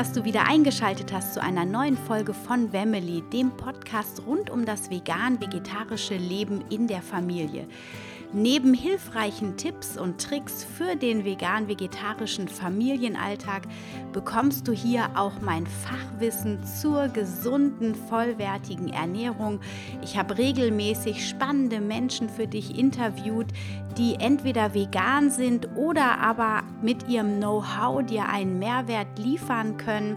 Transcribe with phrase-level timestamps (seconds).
[0.00, 4.64] Dass du wieder eingeschaltet hast zu einer neuen Folge von Family, dem Podcast rund um
[4.64, 7.66] das vegan-vegetarische Leben in der Familie.
[8.32, 13.62] Neben hilfreichen Tipps und Tricks für den vegan-vegetarischen Familienalltag
[14.12, 19.58] bekommst du hier auch mein Fachwissen zur gesunden, vollwertigen Ernährung.
[20.00, 23.48] Ich habe regelmäßig spannende Menschen für dich interviewt,
[23.98, 30.16] die entweder vegan sind oder aber mit ihrem Know-how dir einen Mehrwert liefern können.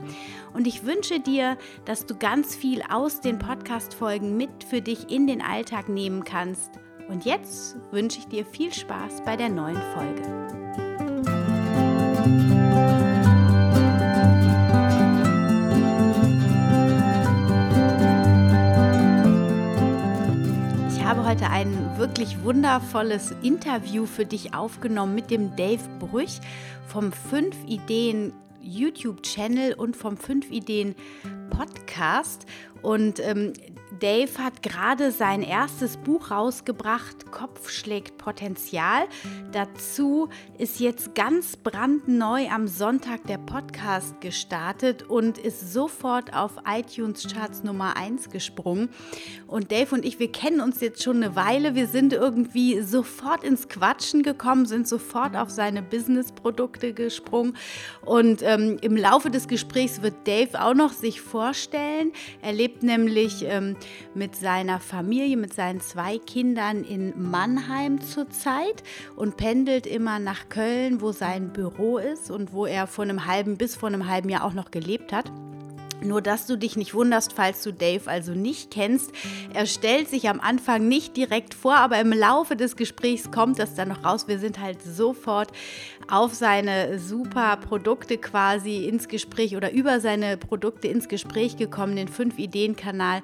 [0.54, 5.26] Und ich wünsche dir, dass du ganz viel aus den Podcast-Folgen mit für dich in
[5.26, 10.22] den Alltag nehmen kannst und jetzt wünsche ich dir viel Spaß bei der neuen Folge.
[20.90, 26.40] Ich habe heute ein wirklich wundervolles Interview für dich aufgenommen mit dem Dave Brüch
[26.88, 30.96] vom 5 Ideen YouTube-Channel und vom 5 Ideen
[31.50, 32.46] Podcast.
[32.82, 33.54] Und ähm,
[34.04, 39.06] Dave hat gerade sein erstes Buch rausgebracht, Kopf schlägt Potenzial.
[39.54, 47.32] Dazu ist jetzt ganz brandneu am Sonntag der Podcast gestartet und ist sofort auf iTunes
[47.32, 48.90] Charts Nummer 1 gesprungen.
[49.48, 51.74] Und Dave und ich, wir kennen uns jetzt schon eine Weile.
[51.74, 57.56] Wir sind irgendwie sofort ins Quatschen gekommen, sind sofort auf seine Business-Produkte gesprungen.
[58.04, 62.12] Und ähm, im Laufe des Gesprächs wird Dave auch noch sich vorstellen.
[62.42, 63.78] Er lebt nämlich ähm,
[64.14, 68.84] mit seiner Familie, mit seinen zwei Kindern in Mannheim zurzeit
[69.16, 73.58] und pendelt immer nach Köln, wo sein Büro ist und wo er vor einem halben
[73.58, 75.32] bis vor einem halben Jahr auch noch gelebt hat.
[76.04, 79.12] Nur, dass du dich nicht wunderst, falls du Dave also nicht kennst.
[79.54, 83.76] Er stellt sich am Anfang nicht direkt vor, aber im Laufe des Gesprächs kommt das
[83.76, 84.28] dann noch raus.
[84.28, 85.52] Wir sind halt sofort
[86.10, 92.10] auf seine super Produkte quasi ins Gespräch oder über seine Produkte ins Gespräch gekommen, den
[92.10, 93.22] 5-Ideen-Kanal,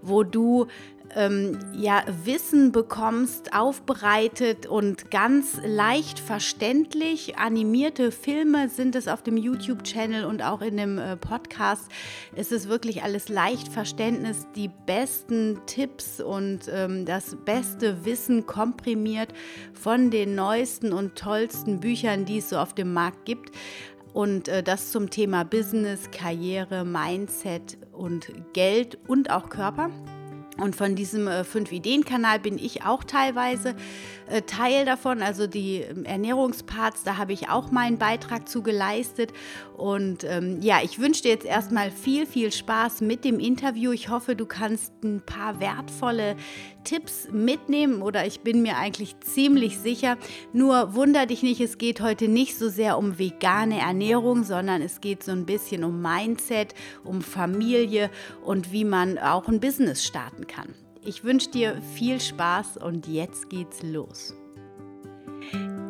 [0.00, 0.66] wo du
[1.14, 7.38] ähm, ja, Wissen bekommst, aufbereitet und ganz leicht verständlich.
[7.38, 11.90] Animierte Filme sind es auf dem YouTube-Channel und auch in dem äh, Podcast.
[12.34, 19.32] Es ist wirklich alles leicht Verständnis, die besten Tipps und ähm, das beste Wissen komprimiert
[19.74, 23.50] von den neuesten und tollsten Büchern, die es so auf dem Markt gibt.
[24.12, 29.90] Und äh, das zum Thema Business, Karriere, Mindset und Geld und auch Körper.
[30.58, 33.74] Und von diesem äh, Fünf-Ideen-Kanal bin ich auch teilweise
[34.28, 35.22] äh, Teil davon.
[35.22, 39.32] Also die ähm, Ernährungsparts, da habe ich auch meinen Beitrag zu geleistet.
[39.76, 43.92] Und ähm, ja, ich wünsche dir jetzt erstmal viel, viel Spaß mit dem Interview.
[43.92, 46.36] Ich hoffe, du kannst ein paar wertvolle
[46.84, 50.16] Tipps mitnehmen oder ich bin mir eigentlich ziemlich sicher.
[50.52, 55.00] Nur wunder dich nicht, es geht heute nicht so sehr um vegane Ernährung, sondern es
[55.00, 58.10] geht so ein bisschen um Mindset, um Familie
[58.44, 60.74] und wie man auch ein Business starten kann.
[61.04, 64.34] Ich wünsche dir viel Spaß und jetzt geht's los.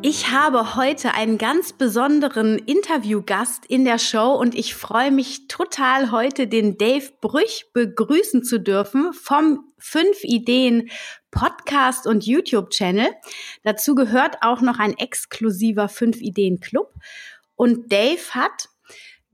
[0.05, 6.11] Ich habe heute einen ganz besonderen Interviewgast in der Show und ich freue mich total,
[6.11, 10.89] heute den Dave Brüch begrüßen zu dürfen vom 5 Ideen
[11.31, 13.07] Podcast und YouTube Channel.
[13.63, 16.93] Dazu gehört auch noch ein exklusiver 5 Ideen Club.
[17.55, 18.67] Und Dave hat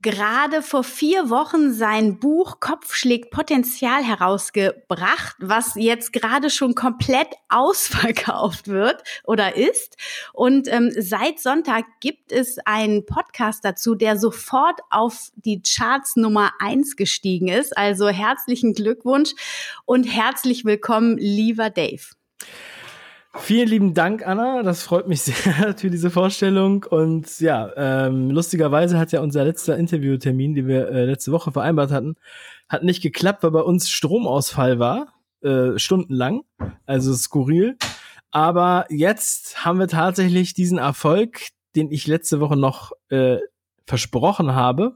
[0.01, 7.27] gerade vor vier Wochen sein Buch Kopf schlägt Potenzial herausgebracht, was jetzt gerade schon komplett
[7.49, 9.97] ausverkauft wird oder ist.
[10.33, 16.51] Und ähm, seit Sonntag gibt es einen Podcast dazu, der sofort auf die Charts Nummer
[16.59, 17.77] eins gestiegen ist.
[17.77, 19.31] Also herzlichen Glückwunsch
[19.85, 22.03] und herzlich willkommen, lieber Dave.
[23.35, 24.63] Vielen lieben Dank, Anna.
[24.63, 26.85] Das freut mich sehr für diese Vorstellung.
[26.89, 31.91] Und ja, ähm, lustigerweise hat ja unser letzter Interviewtermin, den wir äh, letzte Woche vereinbart
[31.91, 32.15] hatten,
[32.67, 36.41] hat nicht geklappt, weil bei uns Stromausfall war, äh, stundenlang.
[36.85, 37.77] Also skurril.
[38.31, 43.37] Aber jetzt haben wir tatsächlich diesen Erfolg, den ich letzte Woche noch äh,
[43.85, 44.95] versprochen habe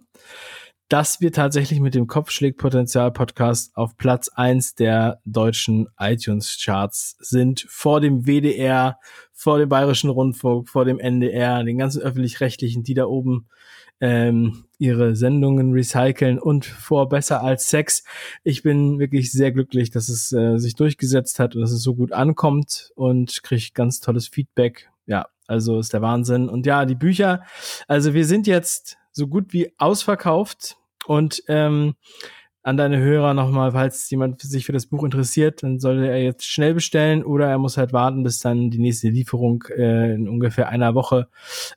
[0.93, 8.27] dass wir tatsächlich mit dem Kopfschlägpotenzial-Podcast auf Platz eins der deutschen iTunes-Charts sind, vor dem
[8.27, 8.99] WDR,
[9.31, 13.47] vor dem Bayerischen Rundfunk, vor dem NDR, den ganzen öffentlich-rechtlichen, die da oben
[14.01, 18.03] ähm, ihre Sendungen recyceln und vor Besser als Sex.
[18.43, 21.95] Ich bin wirklich sehr glücklich, dass es äh, sich durchgesetzt hat und dass es so
[21.95, 24.91] gut ankommt und kriege ganz tolles Feedback.
[25.07, 26.49] Ja, also ist der Wahnsinn.
[26.49, 27.41] Und ja, die Bücher,
[27.87, 31.95] also wir sind jetzt so gut wie ausverkauft und ähm,
[32.63, 36.45] an deine Hörer nochmal, falls jemand sich für das Buch interessiert, dann sollte er jetzt
[36.45, 40.69] schnell bestellen oder er muss halt warten, bis dann die nächste Lieferung äh, in ungefähr
[40.69, 41.27] einer Woche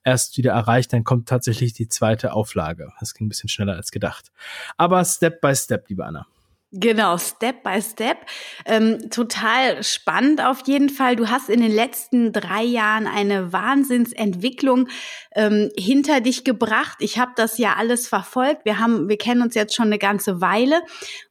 [0.04, 0.92] erst wieder erreicht.
[0.92, 2.92] Dann kommt tatsächlich die zweite Auflage.
[3.00, 4.30] Das ging ein bisschen schneller als gedacht.
[4.76, 6.26] Aber Step by Step, liebe Anna.
[6.72, 8.18] Genau, Step by Step.
[8.64, 11.14] Ähm, total spannend auf jeden Fall.
[11.14, 14.88] Du hast in den letzten drei Jahren eine Wahnsinnsentwicklung
[15.34, 16.98] ähm, hinter dich gebracht.
[17.00, 18.64] Ich habe das ja alles verfolgt.
[18.64, 20.82] Wir haben, wir kennen uns jetzt schon eine ganze Weile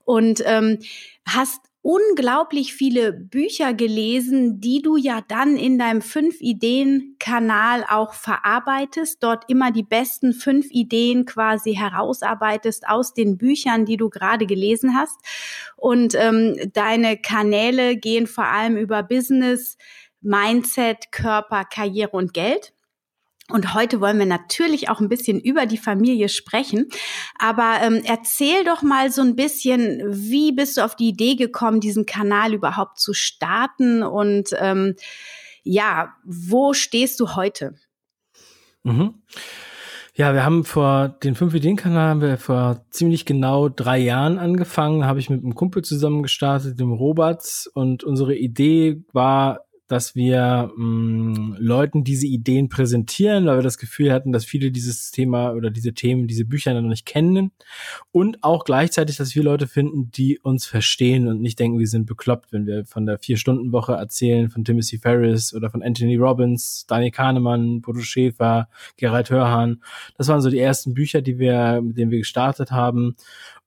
[0.06, 0.80] und ähm,
[1.28, 9.44] hast unglaublich viele Bücher gelesen, die du ja dann in deinem Fünf-Ideen-Kanal auch verarbeitest, dort
[9.50, 15.20] immer die besten fünf Ideen quasi herausarbeitest aus den Büchern, die du gerade gelesen hast.
[15.76, 19.78] Und ähm, deine Kanäle gehen vor allem über Business,
[20.22, 22.75] Mindset, Körper, Karriere und Geld.
[23.52, 26.88] Und heute wollen wir natürlich auch ein bisschen über die Familie sprechen.
[27.38, 31.80] Aber ähm, erzähl doch mal so ein bisschen, wie bist du auf die Idee gekommen,
[31.80, 34.02] diesen Kanal überhaupt zu starten?
[34.02, 34.96] Und ähm,
[35.64, 37.76] ja, wo stehst du heute?
[38.84, 39.22] Mhm.
[40.18, 45.06] Ja, wir haben vor den fünf Ideen-Kanal haben wir vor ziemlich genau drei Jahren angefangen.
[45.06, 47.70] Habe ich mit einem Kumpel zusammen gestartet, dem Robert.
[47.74, 53.78] Und unsere Idee war dass wir mh, mm, Leuten diese Ideen präsentieren, weil wir das
[53.78, 57.52] Gefühl hatten, dass viele dieses Thema oder diese Themen, diese Bücher noch nicht kennen
[58.12, 62.06] und auch gleichzeitig, dass wir Leute finden, die uns verstehen und nicht denken, wir sind
[62.06, 67.12] bekloppt, wenn wir von der Vier-Stunden-Woche erzählen, von Timothy Ferris oder von Anthony Robbins, Daniel
[67.12, 68.68] Kahnemann, Bodo Schäfer,
[68.98, 69.84] Gerald Hörhan.
[70.18, 73.16] Das waren so die ersten Bücher, die wir, mit denen wir gestartet haben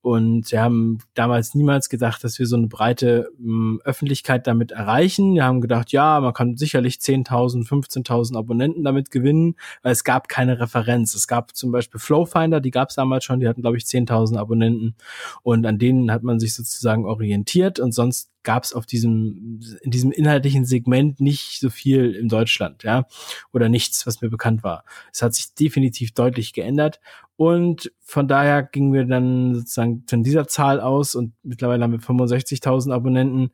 [0.00, 4.70] und wir haben damals niemals gedacht, dass wir so eine breite mh, hm, Öffentlichkeit damit
[4.70, 5.34] erreichen.
[5.34, 10.28] Wir haben gedacht, ja, man kann sicherlich 10.000, 15.000 Abonnenten damit gewinnen, weil es gab
[10.28, 11.14] keine Referenz.
[11.14, 14.38] Es gab zum Beispiel Flowfinder, die gab es damals schon, die hatten, glaube ich, 10.000
[14.38, 14.96] Abonnenten.
[15.42, 19.90] Und an denen hat man sich sozusagen orientiert und sonst gab es auf diesem, in
[19.90, 23.06] diesem inhaltlichen Segment nicht so viel in Deutschland, ja,
[23.52, 24.84] oder nichts, was mir bekannt war.
[25.12, 27.00] Es hat sich definitiv deutlich geändert
[27.36, 32.00] und von daher gingen wir dann sozusagen von dieser Zahl aus und mittlerweile haben wir
[32.00, 33.50] 65.000 Abonnenten.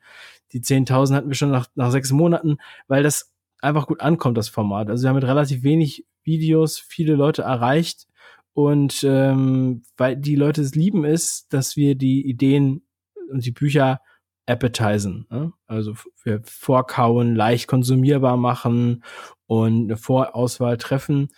[0.54, 2.56] Die 10.000 hatten wir schon nach, nach sechs Monaten,
[2.86, 4.88] weil das einfach gut ankommt, das Format.
[4.88, 8.06] Also wir haben mit relativ wenig Videos viele Leute erreicht
[8.54, 12.86] und ähm, weil die Leute es lieben ist, dass wir die Ideen
[13.30, 14.00] und die Bücher
[14.46, 15.52] appetizen, ne?
[15.66, 19.02] also wir vorkauen, leicht konsumierbar machen
[19.46, 21.28] und eine Vorauswahl treffen.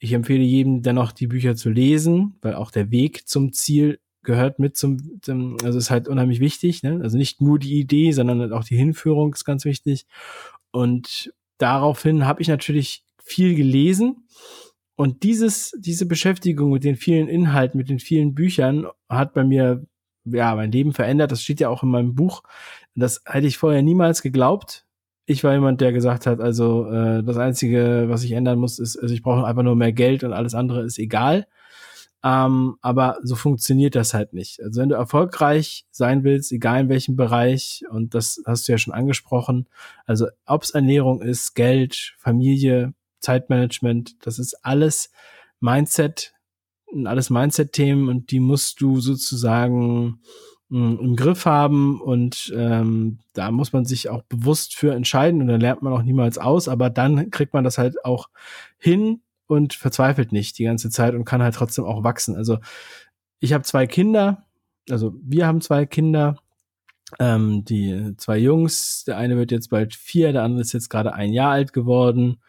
[0.00, 4.58] Ich empfehle jedem dennoch die Bücher zu lesen, weil auch der Weg zum Ziel gehört
[4.58, 7.00] mit zum, zum also ist halt unheimlich wichtig, ne?
[7.02, 10.06] also nicht nur die Idee, sondern halt auch die Hinführung ist ganz wichtig.
[10.70, 14.26] Und daraufhin habe ich natürlich viel gelesen.
[14.96, 19.86] Und dieses, diese Beschäftigung mit den vielen Inhalten, mit den vielen Büchern hat bei mir
[20.24, 21.32] ja, mein Leben verändert.
[21.32, 22.42] Das steht ja auch in meinem Buch.
[22.94, 24.86] Das hätte ich vorher niemals geglaubt.
[25.26, 28.96] Ich war jemand, der gesagt hat, also äh, das Einzige, was ich ändern muss, ist,
[28.96, 31.46] also ich brauche einfach nur mehr Geld und alles andere ist egal.
[32.22, 34.62] Ähm, aber so funktioniert das halt nicht.
[34.62, 38.78] Also wenn du erfolgreich sein willst, egal in welchem Bereich, und das hast du ja
[38.78, 39.68] schon angesprochen,
[40.06, 45.10] also ob es Ernährung ist, Geld, Familie, Zeitmanagement, das ist alles
[45.60, 46.34] Mindset,
[47.04, 50.20] alles Mindset-Themen und die musst du sozusagen
[50.68, 55.48] hm, im Griff haben und ähm, da muss man sich auch bewusst für entscheiden und
[55.48, 58.28] dann lernt man auch niemals aus, aber dann kriegt man das halt auch
[58.78, 62.36] hin und verzweifelt nicht die ganze Zeit und kann halt trotzdem auch wachsen.
[62.36, 62.58] Also
[63.40, 64.46] ich habe zwei Kinder,
[64.88, 66.36] also wir haben zwei Kinder,
[67.18, 71.14] ähm, die zwei Jungs, der eine wird jetzt bald vier, der andere ist jetzt gerade
[71.14, 72.40] ein Jahr alt geworden.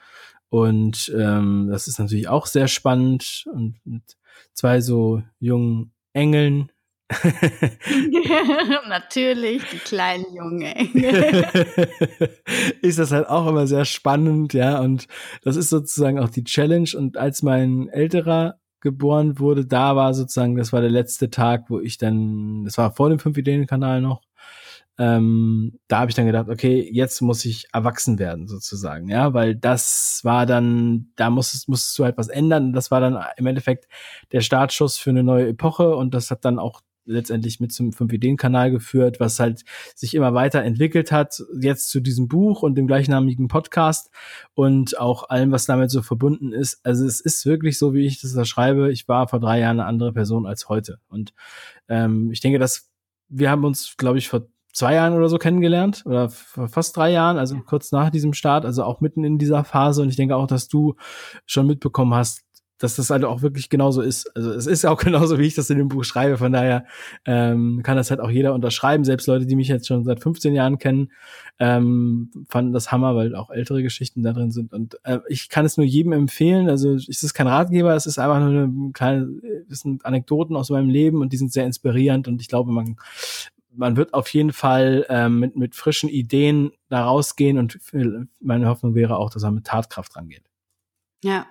[0.50, 3.46] Und ähm, das ist natürlich auch sehr spannend.
[3.54, 4.18] Und mit
[4.54, 6.72] zwei so jungen Engeln.
[8.90, 11.46] Natürlich, die kleinen jungen Engel.
[12.82, 14.80] ist das halt auch immer sehr spannend, ja.
[14.80, 15.08] Und
[15.44, 16.90] das ist sozusagen auch die Challenge.
[16.96, 21.80] Und als mein älterer geboren wurde, da war sozusagen, das war der letzte Tag, wo
[21.80, 24.22] ich dann, das war vor dem Fünf-Ideen-Kanal noch,
[24.98, 29.56] ähm, da habe ich dann gedacht, okay, jetzt muss ich erwachsen werden sozusagen, ja, weil
[29.56, 32.74] das war dann, da musstest, musstest du halt was ändern.
[32.74, 33.88] Das war dann im Endeffekt
[34.32, 38.12] der Startschuss für eine neue Epoche und das hat dann auch letztendlich mit zum fünf
[38.14, 39.64] Ideen Kanal geführt, was halt
[39.96, 44.10] sich immer weiter entwickelt hat, jetzt zu diesem Buch und dem gleichnamigen Podcast
[44.54, 46.80] und auch allem, was damit so verbunden ist.
[46.84, 48.92] Also es ist wirklich so, wie ich das da schreibe.
[48.92, 51.34] Ich war vor drei Jahren eine andere Person als heute und
[51.90, 52.90] ähm, ich denke, dass
[53.30, 57.38] wir haben uns, glaube ich, vor zwei Jahren oder so kennengelernt oder fast drei Jahren,
[57.38, 60.02] also kurz nach diesem Start, also auch mitten in dieser Phase.
[60.02, 60.96] Und ich denke auch, dass du
[61.46, 62.44] schon mitbekommen hast,
[62.82, 64.36] dass das halt auch wirklich genauso ist.
[64.36, 66.38] Also es ist auch genauso, wie ich das in dem Buch schreibe.
[66.38, 66.86] Von daher
[67.26, 69.04] ähm, kann das halt auch jeder unterschreiben.
[69.06, 71.12] Selbst Leute, die mich jetzt schon seit 15 Jahren kennen,
[71.60, 74.74] ähm, fanden das Hammer, weil auch ältere Geschichten da drin sind.
[74.74, 76.70] Und äh, ich kann es nur jedem empfehlen.
[76.70, 79.30] Also es ist kein Ratgeber, es ist einfach nur eine kleine,
[79.70, 82.28] es sind Anekdoten aus meinem Leben und die sind sehr inspirierend.
[82.28, 82.98] Und ich glaube, man
[83.74, 87.80] man wird auf jeden Fall ähm, mit, mit frischen Ideen da rausgehen und
[88.42, 90.44] meine Hoffnung wäre auch, dass er mit Tatkraft rangeht.
[91.24, 91.46] Ja,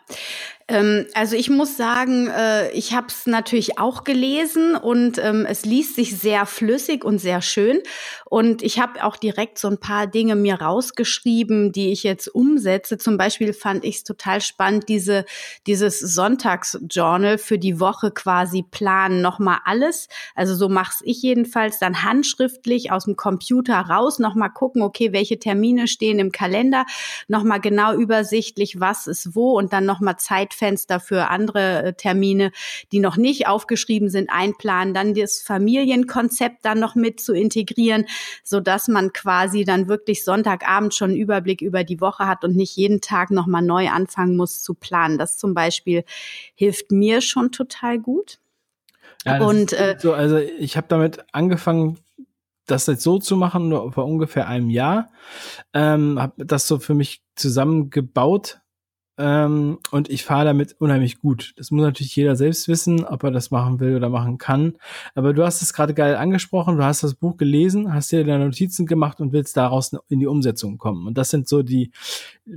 [1.15, 5.97] also ich muss sagen, äh, ich habe es natürlich auch gelesen und ähm, es liest
[5.97, 7.81] sich sehr flüssig und sehr schön.
[8.27, 12.99] Und ich habe auch direkt so ein paar Dinge mir rausgeschrieben, die ich jetzt umsetze.
[12.99, 15.25] Zum Beispiel fand ich es total spannend, diese,
[15.67, 20.09] dieses Sonntagsjournal für die Woche quasi planen, nochmal alles.
[20.37, 25.41] Also so mache ich jedenfalls dann handschriftlich aus dem Computer raus, nochmal gucken, okay, welche
[25.41, 26.87] Termine stehen im Kalender,
[27.27, 32.53] nochmal genau übersichtlich, was ist wo und dann nochmal Zeit Zeitfenster für andere äh, Termine,
[32.93, 38.07] die noch nicht aufgeschrieben sind, einplanen, dann das Familienkonzept dann noch mit zu integrieren,
[38.45, 42.57] so dass man quasi dann wirklich Sonntagabend schon einen Überblick über die Woche hat und
[42.57, 45.19] nicht jeden Tag nochmal neu anfangen muss zu planen.
[45.19, 46.05] Das zum Beispiel
[46.55, 48.39] hilft mir schon total gut.
[49.25, 51.99] Ja, und äh, so, also ich habe damit angefangen,
[52.67, 55.11] das jetzt so zu machen, nur vor ungefähr einem Jahr.
[55.75, 58.61] Ähm, habe das so für mich zusammengebaut
[59.23, 61.53] ähm, und ich fahre damit unheimlich gut.
[61.59, 64.79] Das muss natürlich jeder selbst wissen, ob er das machen will oder machen kann.
[65.15, 68.47] Aber du hast es gerade geil angesprochen, du hast das Buch gelesen, hast dir deine
[68.47, 71.07] Notizen gemacht und willst daraus in die Umsetzung kommen.
[71.07, 71.91] Und das sind so die,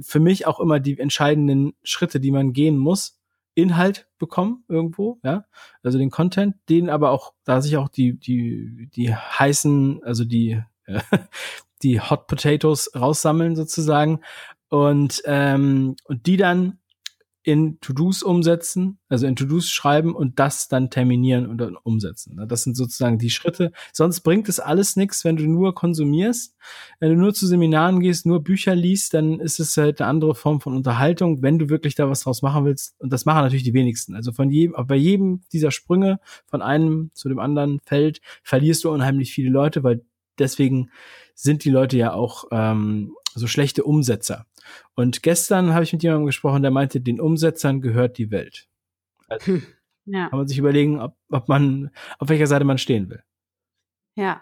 [0.02, 3.20] für mich auch immer die entscheidenden Schritte, die man gehen muss.
[3.56, 5.44] Inhalt bekommen irgendwo, ja,
[5.84, 10.64] also den Content, den aber auch, da sich auch die, die, die heißen, also die,
[11.84, 14.22] die Hot Potatoes raussammeln sozusagen
[14.74, 16.80] und, ähm, und die dann
[17.44, 22.44] in To-Dos umsetzen, also in To-Dos schreiben und das dann terminieren und dann umsetzen.
[22.48, 23.72] Das sind sozusagen die Schritte.
[23.92, 26.56] Sonst bringt es alles nichts, wenn du nur konsumierst.
[27.00, 30.34] Wenn du nur zu Seminaren gehst, nur Bücher liest, dann ist es halt eine andere
[30.34, 32.96] Form von Unterhaltung, wenn du wirklich da was draus machen willst.
[32.98, 34.16] Und das machen natürlich die wenigsten.
[34.16, 38.90] Also von jedem, bei jedem dieser Sprünge von einem zu dem anderen Feld verlierst du
[38.90, 40.04] unheimlich viele Leute, weil
[40.40, 40.90] deswegen
[41.36, 44.48] sind die Leute ja auch ähm, so schlechte Umsetzer.
[44.96, 48.68] Und gestern habe ich mit jemandem gesprochen, der meinte, den Umsetzern gehört die Welt.
[49.28, 49.64] Also hm,
[50.06, 50.30] ja.
[50.30, 53.24] kann man sich überlegen, ob, ob man, auf welcher Seite man stehen will.
[54.16, 54.42] Ja,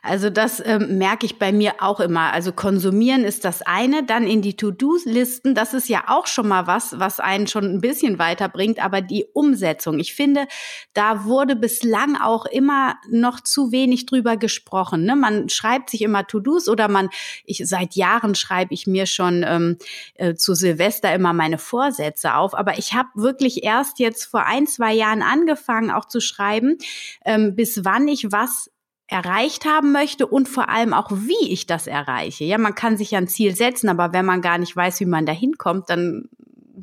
[0.00, 2.32] also das ähm, merke ich bei mir auch immer.
[2.32, 6.66] Also konsumieren ist das eine, dann in die To-Do-Listen, das ist ja auch schon mal
[6.66, 10.46] was, was einen schon ein bisschen weiterbringt, aber die Umsetzung, ich finde,
[10.94, 15.04] da wurde bislang auch immer noch zu wenig drüber gesprochen.
[15.04, 15.16] Ne?
[15.16, 17.10] Man schreibt sich immer To-Dos oder man,
[17.44, 19.76] ich seit Jahren schreibe ich mir schon ähm,
[20.14, 24.66] äh, zu Silvester immer meine Vorsätze auf, aber ich habe wirklich erst jetzt vor ein,
[24.66, 26.78] zwei Jahren angefangen, auch zu schreiben,
[27.26, 28.70] ähm, bis wann ich was
[29.10, 32.44] erreicht haben möchte und vor allem auch, wie ich das erreiche.
[32.44, 35.06] Ja, man kann sich ja ein Ziel setzen, aber wenn man gar nicht weiß, wie
[35.06, 36.28] man da hinkommt, dann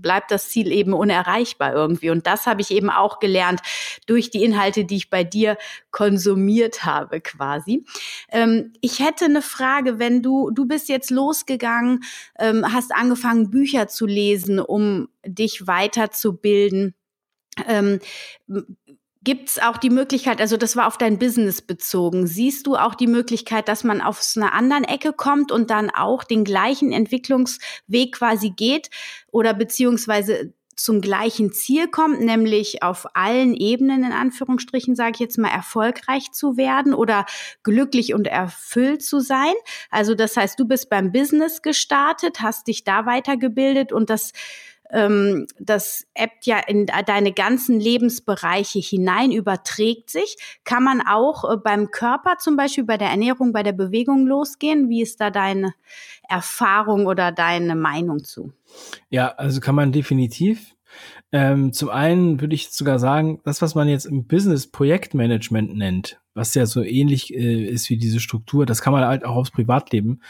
[0.01, 2.09] bleibt das Ziel eben unerreichbar irgendwie.
[2.09, 3.61] Und das habe ich eben auch gelernt
[4.05, 5.57] durch die Inhalte, die ich bei dir
[5.91, 7.85] konsumiert habe quasi.
[8.29, 12.03] Ähm, ich hätte eine Frage, wenn du, du bist jetzt losgegangen,
[12.37, 16.93] ähm, hast angefangen, Bücher zu lesen, um dich weiterzubilden.
[17.67, 17.99] Ähm,
[19.27, 22.95] Gibt es auch die Möglichkeit, also das war auf dein Business bezogen, siehst du auch
[22.95, 28.13] die Möglichkeit, dass man auf einer anderen Ecke kommt und dann auch den gleichen Entwicklungsweg
[28.13, 28.89] quasi geht
[29.29, 35.37] oder beziehungsweise zum gleichen Ziel kommt, nämlich auf allen Ebenen in Anführungsstrichen, sage ich jetzt
[35.37, 37.25] mal, erfolgreich zu werden oder
[37.63, 39.55] glücklich und erfüllt zu sein.
[39.89, 44.31] Also das heißt, du bist beim Business gestartet, hast dich da weitergebildet und das
[44.91, 50.37] ähm, das ebbt ja in deine ganzen Lebensbereiche hinein, überträgt sich.
[50.63, 54.89] Kann man auch äh, beim Körper zum Beispiel, bei der Ernährung, bei der Bewegung losgehen?
[54.89, 55.73] Wie ist da deine
[56.27, 58.53] Erfahrung oder deine Meinung zu?
[59.09, 60.76] Ja, also kann man definitiv.
[61.31, 66.19] Ähm, zum einen würde ich sogar sagen, das, was man jetzt im Business Projektmanagement nennt,
[66.33, 69.51] was ja so ähnlich äh, ist wie diese Struktur, das kann man halt auch aufs
[69.51, 70.21] Privatleben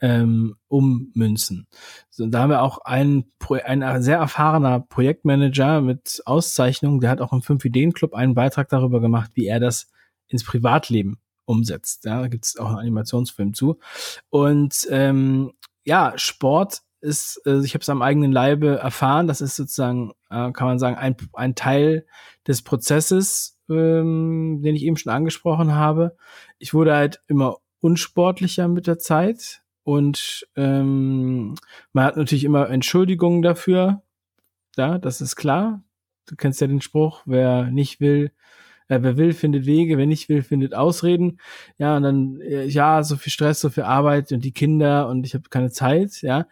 [0.00, 1.66] ähm, ummünzen.
[2.10, 7.32] So, da haben wir auch einen, ein sehr erfahrener Projektmanager mit Auszeichnung, der hat auch
[7.32, 9.90] im Fünf-Ideen-Club einen Beitrag darüber gemacht, wie er das
[10.28, 12.04] ins Privatleben umsetzt.
[12.04, 13.78] Ja, da gibt es auch einen Animationsfilm zu.
[14.28, 15.52] Und ähm,
[15.84, 20.52] ja, Sport ist, äh, ich habe es am eigenen Leibe erfahren, das ist sozusagen, äh,
[20.52, 22.06] kann man sagen, ein, ein Teil
[22.46, 26.16] des Prozesses, ähm, den ich eben schon angesprochen habe.
[26.58, 31.54] Ich wurde halt immer unsportlicher mit der Zeit und ähm,
[31.92, 34.02] man hat natürlich immer Entschuldigungen dafür,
[34.76, 35.82] ja, das ist klar.
[36.26, 38.32] Du kennst ja den Spruch, wer nicht will,
[38.88, 41.38] äh, wer will, findet Wege, wer nicht will, findet Ausreden.
[41.78, 45.24] Ja, und dann, äh, ja, so viel Stress, so viel Arbeit und die Kinder und
[45.26, 46.46] ich habe keine Zeit, ja.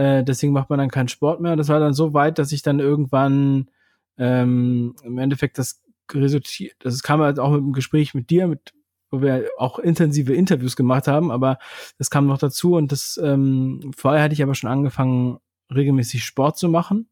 [0.00, 1.52] Äh, deswegen macht man dann keinen Sport mehr.
[1.52, 3.68] Und das war dann so weit, dass ich dann irgendwann
[4.16, 8.72] ähm, im Endeffekt das resultiert, das kam halt auch mit dem Gespräch mit dir, mit
[9.12, 11.58] wo wir auch intensive Interviews gemacht haben, aber
[11.98, 15.38] das kam noch dazu und das ähm, vorher hatte ich aber schon angefangen,
[15.72, 17.08] regelmäßig Sport zu machen,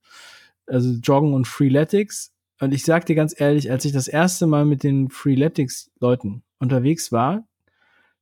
[0.66, 2.33] also Joggen und Freeletics.
[2.61, 7.12] Und ich sag dir ganz ehrlich, als ich das erste Mal mit den Freeletics-Leuten unterwegs
[7.12, 7.47] war,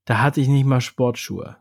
[0.05, 1.57] da hatte ich nicht mal Sportschuhe.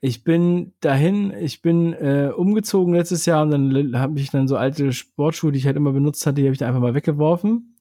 [0.00, 4.56] Ich bin dahin, ich bin äh, umgezogen letztes Jahr und dann habe ich dann so
[4.56, 7.76] alte Sportschuhe, die ich halt immer benutzt hatte, die habe ich dann einfach mal weggeworfen.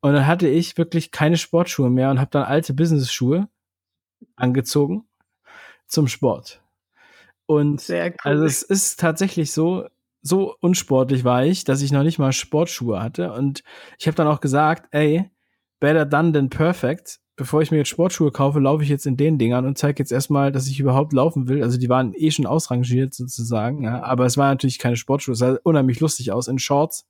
[0.00, 3.48] Und dann hatte ich wirklich keine Sportschuhe mehr und habe dann alte Business-Schuhe
[4.36, 5.04] angezogen
[5.86, 6.62] zum Sport.
[7.46, 8.12] Und cool.
[8.22, 9.86] also es ist tatsächlich so,
[10.22, 13.32] so unsportlich war ich, dass ich noch nicht mal Sportschuhe hatte.
[13.32, 13.62] Und
[13.98, 15.30] ich habe dann auch gesagt, ey,
[15.80, 19.38] better done than perfect bevor ich mir jetzt Sportschuhe kaufe, laufe ich jetzt in den
[19.38, 21.62] Dingern und zeige jetzt erstmal, dass ich überhaupt laufen will.
[21.62, 24.02] Also die waren eh schon ausrangiert sozusagen, ja.
[24.02, 25.34] Aber es war natürlich keine Sportschuhe.
[25.34, 27.06] Es sah unheimlich lustig aus in Shorts.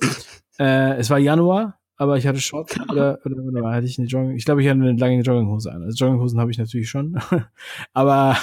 [0.58, 4.36] äh, es war Januar, aber ich hatte Shorts oder, oder, oder hatte ich eine Jogging.
[4.36, 5.82] Ich glaube, ich hatte eine lange Jogginghose an.
[5.82, 7.20] Also Jogginghosen habe ich natürlich schon.
[7.92, 8.36] aber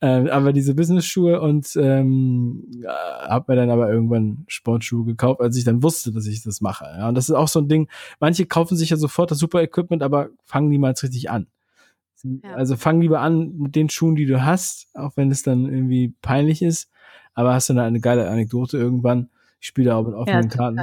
[0.00, 5.64] äh, aber diese Business-Schuhe und ähm, habe mir dann aber irgendwann Sportschuhe gekauft, als ich
[5.64, 6.84] dann wusste, dass ich das mache.
[6.84, 7.88] Ja, und das ist auch so ein Ding.
[8.20, 11.48] Manche kaufen sich ja sofort das super Equipment, aber fangen niemals richtig an.
[12.22, 12.54] Ja.
[12.54, 16.14] Also fang lieber an mit den Schuhen, die du hast, auch wenn es dann irgendwie
[16.22, 16.90] peinlich ist.
[17.34, 19.30] Aber hast du dann eine geile Anekdote irgendwann.
[19.60, 20.80] Ich spiele auch mit offenen ja, Karten.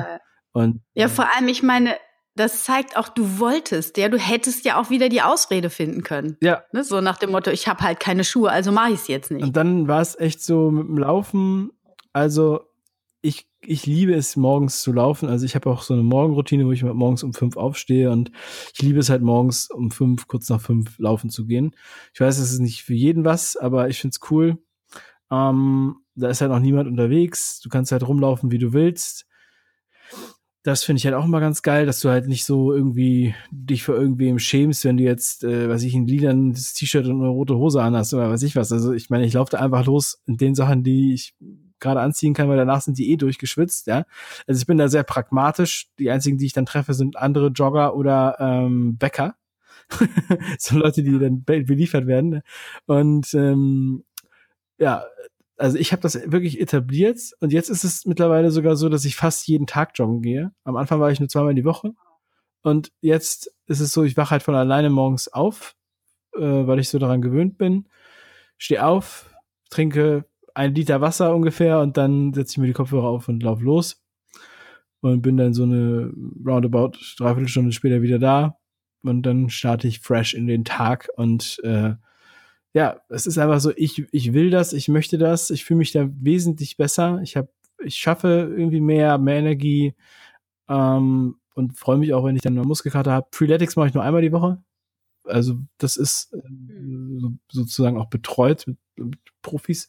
[0.53, 1.95] Und, ja, vor allem, ich meine,
[2.35, 6.37] das zeigt auch, du wolltest, ja, du hättest ja auch wieder die Ausrede finden können.
[6.41, 6.63] Ja.
[6.73, 6.83] Ne?
[6.83, 9.43] So nach dem Motto, ich habe halt keine Schuhe, also mache ich es jetzt nicht.
[9.43, 11.71] Und dann war es echt so mit dem Laufen,
[12.11, 12.61] also
[13.21, 15.29] ich, ich liebe es, morgens zu laufen.
[15.29, 18.31] Also ich habe auch so eine Morgenroutine, wo ich morgens um fünf aufstehe und
[18.73, 21.75] ich liebe es halt morgens um fünf, kurz nach fünf laufen zu gehen.
[22.13, 24.59] Ich weiß, es ist nicht für jeden was, aber ich find's cool.
[25.31, 27.61] Ähm, da ist halt auch niemand unterwegs.
[27.61, 29.25] Du kannst halt rumlaufen, wie du willst
[30.65, 33.83] das finde ich halt auch immer ganz geil, dass du halt nicht so irgendwie dich
[33.83, 37.55] für irgendwem schämst, wenn du jetzt, äh, weiß ich, ein lilanes T-Shirt und eine rote
[37.55, 38.71] Hose anhast oder weiß ich was.
[38.71, 41.35] Also ich meine, ich laufe da einfach los in den Sachen, die ich
[41.79, 44.05] gerade anziehen kann, weil danach sind die eh durchgeschwitzt, ja.
[44.47, 45.87] Also ich bin da sehr pragmatisch.
[45.99, 49.35] Die einzigen, die ich dann treffe, sind andere Jogger oder ähm, Bäcker.
[50.57, 52.41] so Leute, die dann beliefert werden.
[52.87, 54.03] Und ähm,
[54.79, 55.03] ja,
[55.57, 59.15] also ich habe das wirklich etabliert und jetzt ist es mittlerweile sogar so, dass ich
[59.15, 60.51] fast jeden Tag joggen gehe.
[60.63, 61.93] Am Anfang war ich nur zweimal die Woche
[62.61, 65.75] und jetzt ist es so, ich wache halt von alleine morgens auf,
[66.35, 67.87] äh, weil ich so daran gewöhnt bin,
[68.57, 69.33] stehe auf,
[69.69, 73.61] trinke ein Liter Wasser ungefähr und dann setze ich mir die Kopfhörer auf und lauf
[73.61, 74.03] los
[75.01, 76.11] und bin dann so eine
[76.45, 78.57] roundabout dreiviertel Stunde später wieder da
[79.03, 81.93] und dann starte ich fresh in den Tag und äh,
[82.75, 85.93] ja, es ist einfach so, ich, ich will das, ich möchte das, ich fühle mich
[85.93, 87.21] da wesentlich besser.
[87.23, 87.47] Ich habe,
[87.81, 89.95] ich schaffe irgendwie mehr, mehr Energie
[90.67, 93.29] ähm, und freue mich auch, wenn ich dann eine Muskelkarte habe.
[93.31, 94.61] Freeletics mache ich nur einmal die Woche.
[95.23, 96.41] Also das ist äh,
[97.17, 99.87] so, sozusagen auch betreut mit, mit Profis.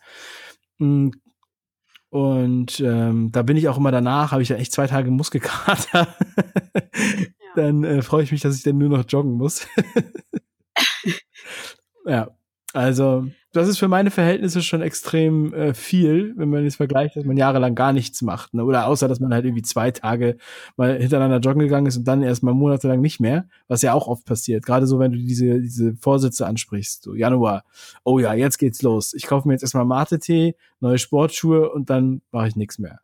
[0.79, 1.09] Mm,
[2.11, 6.15] und ähm, da bin ich auch immer danach, habe ich ja echt zwei Tage Muskelkater.
[7.57, 9.67] Dann äh, freue ich mich, dass ich dann nur noch joggen muss.
[12.07, 12.36] ja,
[12.77, 17.25] also, das ist für meine Verhältnisse schon extrem äh, viel, wenn man jetzt vergleicht, dass
[17.25, 18.53] man jahrelang gar nichts macht.
[18.53, 18.63] Ne?
[18.63, 20.37] Oder außer, dass man halt irgendwie zwei Tage
[20.77, 24.09] mal hintereinander joggen gegangen ist und dann erst mal monatelang nicht mehr, was ja auch
[24.09, 24.67] oft passiert.
[24.67, 27.03] Gerade so, wenn du diese, diese Vorsätze ansprichst.
[27.03, 27.65] So Januar,
[28.05, 29.15] oh ja, jetzt geht's los.
[29.15, 33.01] Ich kaufe mir jetzt erstmal Mate-Tee, neue Sportschuhe und dann mache ich nichts mehr.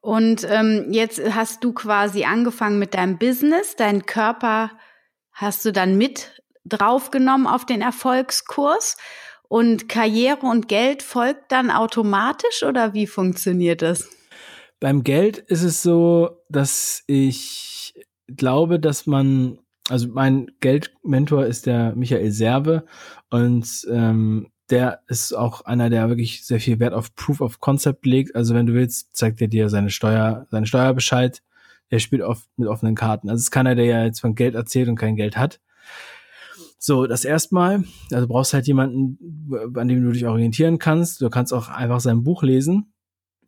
[0.00, 4.70] Und ähm, jetzt hast du quasi angefangen mit deinem Business, deinen Körper
[5.32, 6.38] hast du dann mit
[6.68, 8.96] draufgenommen auf den Erfolgskurs
[9.48, 14.08] und Karriere und Geld folgt dann automatisch oder wie funktioniert das?
[14.80, 17.94] Beim Geld ist es so, dass ich
[18.28, 22.84] glaube, dass man, also mein Geldmentor ist der Michael Serve
[23.30, 28.04] und ähm, der ist auch einer, der wirklich sehr viel Wert auf Proof of Concept
[28.04, 28.36] legt.
[28.36, 31.42] Also wenn du willst, zeigt er dir seine Steuer, seinen Steuerbescheid.
[31.90, 33.30] Der spielt oft mit offenen Karten.
[33.30, 35.60] Also es ist keiner, der ja jetzt von Geld erzählt und kein Geld hat.
[36.78, 39.18] So, das erstmal, also brauchst halt jemanden,
[39.74, 41.20] an dem du dich orientieren kannst.
[41.20, 42.92] Du kannst auch einfach sein Buch lesen,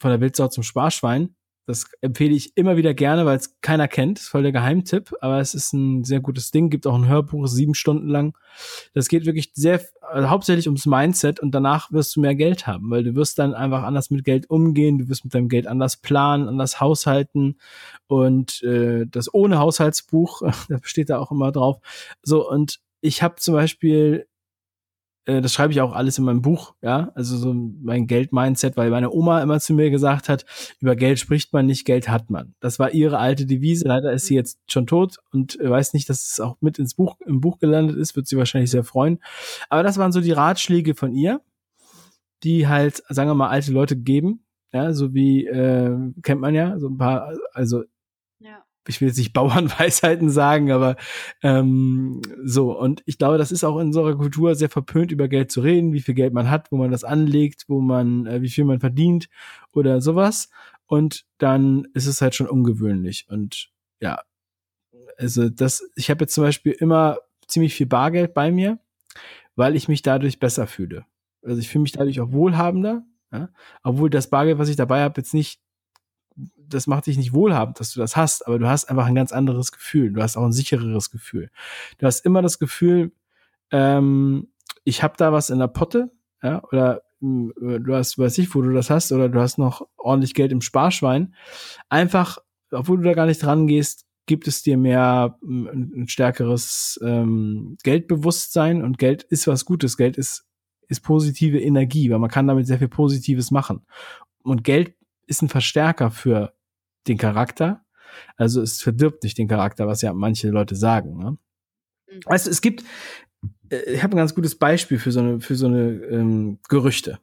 [0.01, 1.37] von der Wildsau zum Sparschwein.
[1.67, 4.19] Das empfehle ich immer wieder gerne, weil es keiner kennt.
[4.19, 6.69] Ist voll der Geheimtipp, aber es ist ein sehr gutes Ding.
[6.69, 8.37] Gibt auch ein Hörbuch, sieben Stunden lang.
[8.93, 12.91] Das geht wirklich sehr, also hauptsächlich ums Mindset und danach wirst du mehr Geld haben,
[12.91, 15.99] weil du wirst dann einfach anders mit Geld umgehen, du wirst mit deinem Geld anders
[15.99, 17.61] planen, anders haushalten
[18.09, 21.79] und äh, das ohne Haushaltsbuch, da steht da auch immer drauf.
[22.23, 24.27] So, und ich habe zum Beispiel
[25.31, 28.91] äh, das schreibe ich auch alles in meinem Buch, ja, also so mein Geld-Mindset, weil
[28.91, 30.45] meine Oma immer zu mir gesagt hat,
[30.81, 32.55] über Geld spricht man nicht, Geld hat man.
[32.61, 36.33] Das war ihre alte Devise, leider ist sie jetzt schon tot und weiß nicht, dass
[36.33, 39.19] es auch mit ins Buch, im Buch gelandet ist, wird sie wahrscheinlich sehr freuen.
[39.69, 41.41] Aber das waren so die Ratschläge von ihr,
[42.43, 46.79] die halt, sagen wir mal, alte Leute geben, ja, so wie, äh, kennt man ja,
[46.79, 47.83] so ein paar, also
[48.89, 50.97] ich will jetzt nicht Bauernweisheiten sagen, aber
[51.43, 52.79] ähm, so.
[52.79, 55.93] Und ich glaube, das ist auch in unserer Kultur sehr verpönt, über Geld zu reden,
[55.93, 58.81] wie viel Geld man hat, wo man das anlegt, wo man, äh, wie viel man
[58.81, 59.29] verdient
[59.73, 60.51] oder sowas.
[60.87, 63.27] Und dann ist es halt schon ungewöhnlich.
[63.29, 64.21] Und ja,
[65.19, 68.79] also das, ich habe jetzt zum Beispiel immer ziemlich viel Bargeld bei mir,
[69.55, 71.05] weil ich mich dadurch besser fühle.
[71.43, 73.51] Also ich fühle mich dadurch auch wohlhabender, ja?
[73.83, 75.61] obwohl das Bargeld, was ich dabei habe, jetzt nicht
[76.75, 79.33] das macht dich nicht wohlhabend, dass du das hast, aber du hast einfach ein ganz
[79.33, 80.13] anderes Gefühl.
[80.13, 81.51] Du hast auch ein sichereres Gefühl.
[81.99, 83.13] Du hast immer das Gefühl,
[83.71, 84.49] ähm,
[84.85, 86.11] ich habe da was in der Potte,
[86.43, 89.87] ja, oder äh, du hast, weiß ich, wo du das hast, oder du hast noch
[89.97, 91.35] ordentlich Geld im Sparschwein.
[91.89, 92.39] Einfach,
[92.71, 97.77] obwohl du da gar nicht dran gehst, gibt es dir mehr ein, ein stärkeres ähm,
[97.83, 99.97] Geldbewusstsein und Geld ist was Gutes.
[99.97, 100.47] Geld ist
[100.91, 103.83] ist positive Energie, weil man kann damit sehr viel Positives machen.
[104.43, 104.95] Und Geld
[105.27, 106.53] ist ein Verstärker für
[107.09, 107.85] den Charakter.
[108.37, 111.17] Also es verdirbt nicht den Charakter, was ja manche Leute sagen.
[111.17, 111.39] Ne?
[112.11, 112.21] Mhm.
[112.25, 112.85] Weißt du, es gibt,
[113.71, 117.19] äh, ich habe ein ganz gutes Beispiel für so eine, für so eine ähm, Gerüchte.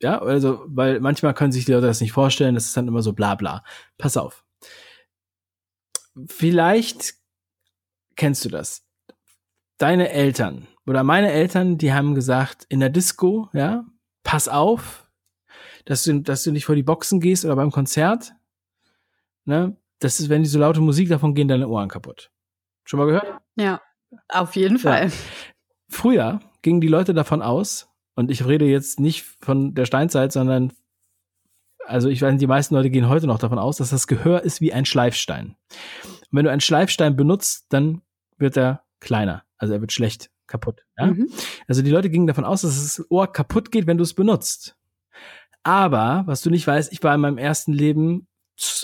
[0.00, 3.02] Ja, also, weil manchmal können sich die Leute das nicht vorstellen, das ist dann immer
[3.02, 3.62] so bla bla.
[3.98, 4.44] Pass auf.
[6.26, 7.14] Vielleicht
[8.16, 8.84] kennst du das.
[9.78, 13.86] Deine Eltern oder meine Eltern, die haben gesagt, in der Disco, ja,
[14.24, 15.08] pass auf,
[15.84, 18.32] dass du, dass du nicht vor die Boxen gehst oder beim Konzert.
[19.44, 19.76] Ne?
[19.98, 22.30] Das ist, wenn die so laute Musik, davon gehen deine Ohren kaputt.
[22.84, 23.40] Schon mal gehört?
[23.56, 23.80] Ja,
[24.28, 25.06] auf jeden Fall.
[25.06, 25.12] Ja.
[25.88, 30.72] Früher gingen die Leute davon aus, und ich rede jetzt nicht von der Steinzeit, sondern
[31.86, 34.60] also ich weiß, die meisten Leute gehen heute noch davon aus, dass das Gehör ist
[34.60, 35.56] wie ein Schleifstein.
[36.02, 38.02] Und wenn du einen Schleifstein benutzt, dann
[38.38, 39.44] wird er kleiner.
[39.58, 40.84] Also er wird schlecht kaputt.
[40.96, 41.06] Ja?
[41.06, 41.28] Mhm.
[41.66, 44.76] Also die Leute gingen davon aus, dass das Ohr kaputt geht, wenn du es benutzt.
[45.64, 48.26] Aber, was du nicht weißt, ich war in meinem ersten Leben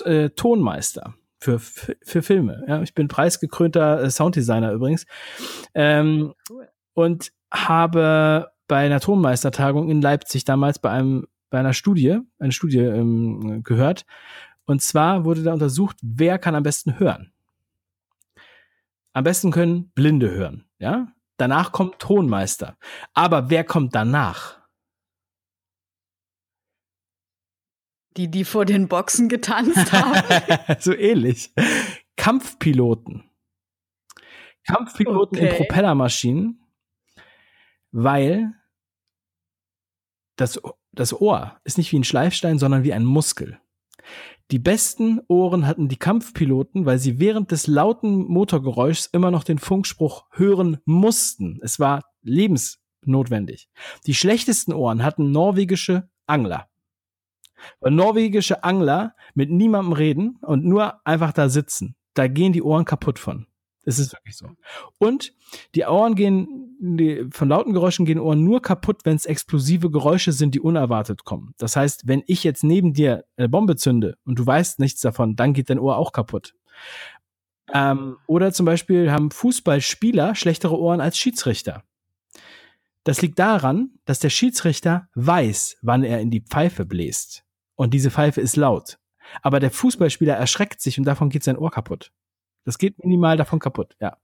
[0.05, 2.63] äh, Tonmeister für, für, für Filme.
[2.67, 5.05] Ja, ich bin preisgekrönter äh, Sounddesigner übrigens.
[5.73, 6.67] Ähm, cool.
[6.93, 12.79] Und habe bei einer Tonmeistertagung in Leipzig damals bei einem bei einer Studie, eine Studie
[12.79, 14.05] ähm, gehört.
[14.65, 17.31] Und zwar wurde da untersucht, wer kann am besten hören.
[19.13, 21.07] Am besten können Blinde hören, ja?
[21.37, 22.77] Danach kommt Tonmeister.
[23.13, 24.58] Aber wer kommt danach?
[28.19, 30.21] Die, die vor den Boxen getanzt haben.
[30.79, 31.53] so ähnlich.
[32.17, 33.23] Kampfpiloten.
[34.67, 35.47] Kampfpiloten okay.
[35.47, 36.59] in Propellermaschinen,
[37.93, 38.51] weil
[40.35, 40.59] das,
[40.91, 43.57] das Ohr ist nicht wie ein Schleifstein, sondern wie ein Muskel.
[44.51, 49.59] Die besten Ohren hatten die Kampfpiloten, weil sie während des lauten Motorgeräuschs immer noch den
[49.59, 51.59] Funkspruch hören mussten.
[51.61, 53.69] Es war lebensnotwendig.
[54.07, 56.68] Die schlechtesten Ohren hatten norwegische Angler.
[57.79, 61.95] Weil norwegische Angler mit niemandem reden und nur einfach da sitzen.
[62.13, 63.47] Da gehen die Ohren kaputt von.
[63.85, 64.49] Es ist wirklich so.
[64.97, 65.33] Und
[65.73, 70.31] die Ohren gehen, die, von lauten Geräuschen gehen Ohren nur kaputt, wenn es explosive Geräusche
[70.31, 71.53] sind, die unerwartet kommen.
[71.57, 75.35] Das heißt, wenn ich jetzt neben dir eine Bombe zünde und du weißt nichts davon,
[75.35, 76.53] dann geht dein Ohr auch kaputt.
[77.73, 81.83] Ähm, oder zum Beispiel haben Fußballspieler schlechtere Ohren als Schiedsrichter.
[83.05, 87.45] Das liegt daran, dass der Schiedsrichter weiß, wann er in die Pfeife bläst
[87.79, 88.99] und diese Pfeife ist laut.
[89.41, 92.11] Aber der Fußballspieler erschreckt sich und davon geht sein Ohr kaputt.
[92.65, 94.17] Das geht minimal davon kaputt, ja.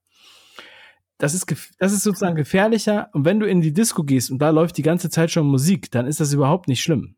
[1.17, 3.09] Das ist, das ist sozusagen gefährlicher.
[3.13, 5.89] Und wenn du in die Disco gehst und da läuft die ganze Zeit schon Musik,
[5.91, 7.15] dann ist das überhaupt nicht schlimm.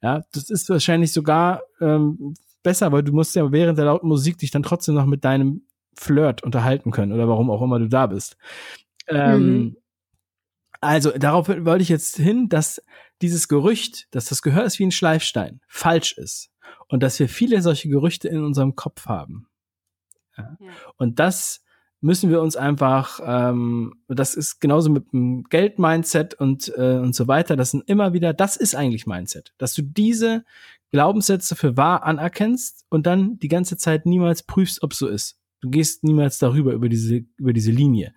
[0.00, 4.38] Ja, das ist wahrscheinlich sogar ähm, besser, weil du musst ja während der lauten Musik
[4.38, 5.62] dich dann trotzdem noch mit deinem
[5.96, 8.36] Flirt unterhalten können oder warum auch immer du da bist.
[9.08, 9.76] Ähm, mhm.
[10.80, 12.80] Also darauf wollte ich jetzt hin, dass
[13.22, 16.50] dieses Gerücht, dass das Gehör ist wie ein Schleifstein, falsch ist.
[16.88, 19.46] Und dass wir viele solche Gerüchte in unserem Kopf haben.
[20.36, 20.56] Ja.
[20.60, 20.68] Ja.
[20.96, 21.62] Und das
[22.00, 27.26] müssen wir uns einfach, ähm, das ist genauso mit dem Geld-Mindset und, äh, und so
[27.26, 30.44] weiter, das sind immer wieder, das ist eigentlich Mindset, dass du diese
[30.92, 35.38] Glaubenssätze für wahr anerkennst und dann die ganze Zeit niemals prüfst, ob so ist.
[35.60, 38.14] Du gehst niemals darüber, über diese, über diese Linie.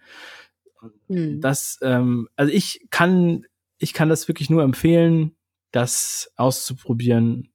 [1.08, 1.42] Mhm.
[1.42, 3.46] Das, ähm, also ich kann,
[3.82, 5.36] ich kann das wirklich nur empfehlen,
[5.72, 7.52] das auszuprobieren.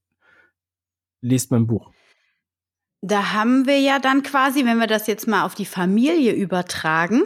[1.21, 1.93] Lest mein Buch.
[3.03, 7.23] Da haben wir ja dann quasi, wenn wir das jetzt mal auf die Familie übertragen,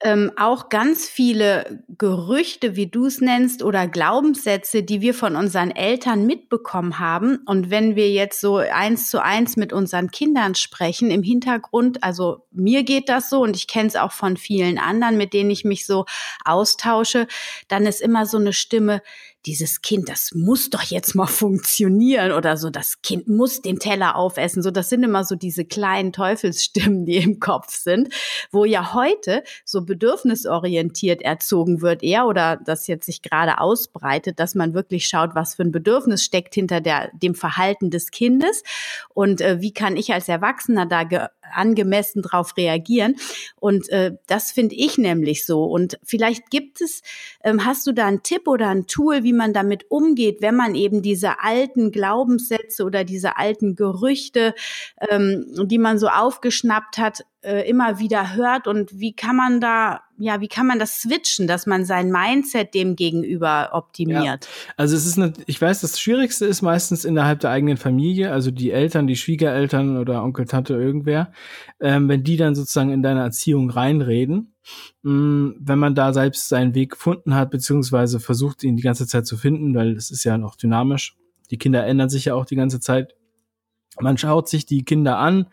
[0.00, 5.70] ähm, auch ganz viele Gerüchte, wie du es nennst, oder Glaubenssätze, die wir von unseren
[5.70, 7.40] Eltern mitbekommen haben.
[7.46, 12.46] Und wenn wir jetzt so eins zu eins mit unseren Kindern sprechen, im Hintergrund, also
[12.52, 15.64] mir geht das so und ich kenne es auch von vielen anderen, mit denen ich
[15.64, 16.04] mich so
[16.44, 17.26] austausche,
[17.66, 19.02] dann ist immer so eine Stimme,
[19.46, 24.16] dieses Kind, das muss doch jetzt mal funktionieren oder so, das Kind muss den Teller
[24.16, 24.62] aufessen.
[24.62, 28.12] So, das sind immer so diese kleinen Teufelsstimmen, die im Kopf sind,
[28.50, 34.54] wo ja heute so bedürfnisorientiert erzogen wird eher oder das jetzt sich gerade ausbreitet, dass
[34.54, 38.62] man wirklich schaut, was für ein Bedürfnis steckt hinter der, dem Verhalten des Kindes
[39.14, 41.04] und äh, wie kann ich als Erwachsener da
[41.54, 43.16] angemessen drauf reagieren.
[43.56, 45.64] Und äh, das finde ich nämlich so.
[45.64, 47.02] Und vielleicht gibt es,
[47.42, 50.74] ähm, hast du da einen Tipp oder ein Tool, wie man damit umgeht, wenn man
[50.74, 54.54] eben diese alten Glaubenssätze oder diese alten Gerüchte,
[55.10, 60.02] ähm, die man so aufgeschnappt hat, äh, immer wieder hört und wie kann man da,
[60.18, 64.44] ja, wie kann man das switchen, dass man sein Mindset dem gegenüber optimiert?
[64.44, 64.72] Ja.
[64.76, 68.50] Also es ist, eine, ich weiß, das Schwierigste ist meistens innerhalb der eigenen Familie, also
[68.50, 71.32] die Eltern, die Schwiegereltern oder Onkel, Tante, irgendwer,
[71.80, 74.52] ähm, wenn die dann sozusagen in deine Erziehung reinreden,
[75.02, 79.06] mh, mm, wenn man da selbst seinen Weg gefunden hat, beziehungsweise versucht, ihn die ganze
[79.06, 81.16] Zeit zu finden, weil es ist ja noch dynamisch.
[81.50, 83.14] Die Kinder ändern sich ja auch die ganze Zeit.
[83.98, 85.46] Man schaut sich die Kinder an,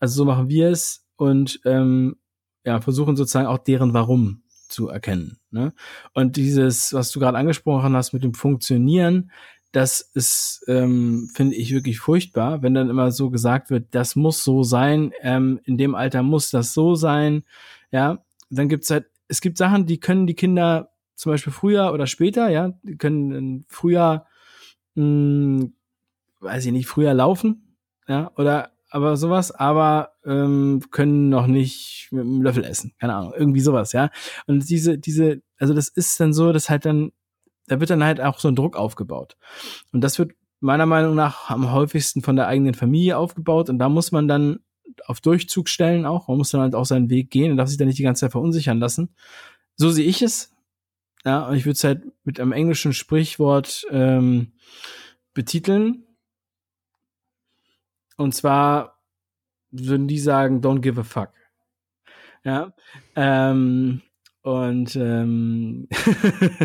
[0.00, 2.16] also so machen wir es, und ähm,
[2.64, 5.38] ja, versuchen sozusagen auch deren Warum zu erkennen.
[5.50, 5.74] Ne?
[6.14, 9.30] Und dieses, was du gerade angesprochen hast mit dem Funktionieren,
[9.70, 14.42] das ist, ähm, finde ich wirklich furchtbar, wenn dann immer so gesagt wird, das muss
[14.42, 17.44] so sein, ähm, in dem Alter muss das so sein.
[17.92, 22.06] Ja, dann gibt's halt, es gibt Sachen, die können die Kinder zum Beispiel früher oder
[22.06, 24.24] später, ja, die können früher,
[24.94, 25.72] mh, hm,
[26.40, 27.76] weiß ich nicht, früher laufen,
[28.08, 32.92] ja, oder aber sowas, aber ähm, können noch nicht mit einem Löffel essen.
[32.98, 34.10] Keine Ahnung, irgendwie sowas, ja.
[34.46, 37.12] Und diese, diese, also das ist dann so, dass halt dann,
[37.68, 39.36] da wird dann halt auch so ein Druck aufgebaut.
[39.92, 43.70] Und das wird meiner Meinung nach am häufigsten von der eigenen Familie aufgebaut.
[43.70, 44.60] Und da muss man dann
[45.06, 46.28] auf Durchzug stellen auch.
[46.28, 48.20] Man muss dann halt auch seinen Weg gehen und darf sich dann nicht die ganze
[48.20, 49.14] Zeit verunsichern lassen.
[49.76, 50.52] So sehe ich es.
[51.24, 54.52] Ja, und ich würde es halt mit einem englischen Sprichwort ähm,
[55.32, 56.04] betiteln.
[58.20, 58.98] Und zwar
[59.70, 61.30] würden die sagen, don't give a fuck.
[62.44, 62.74] Ja.
[63.16, 64.02] Ähm,
[64.42, 65.88] und ähm,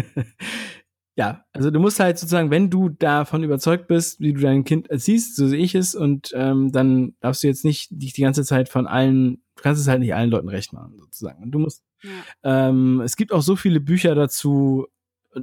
[1.16, 4.90] ja, also du musst halt sozusagen, wenn du davon überzeugt bist, wie du dein Kind
[4.90, 8.44] erziehst, so sehe ich es, und ähm, dann darfst du jetzt nicht dich die ganze
[8.44, 11.42] Zeit von allen, du kannst es halt nicht allen Leuten recht machen, sozusagen.
[11.42, 12.68] Und du musst, ja.
[12.68, 14.88] ähm, es gibt auch so viele Bücher dazu,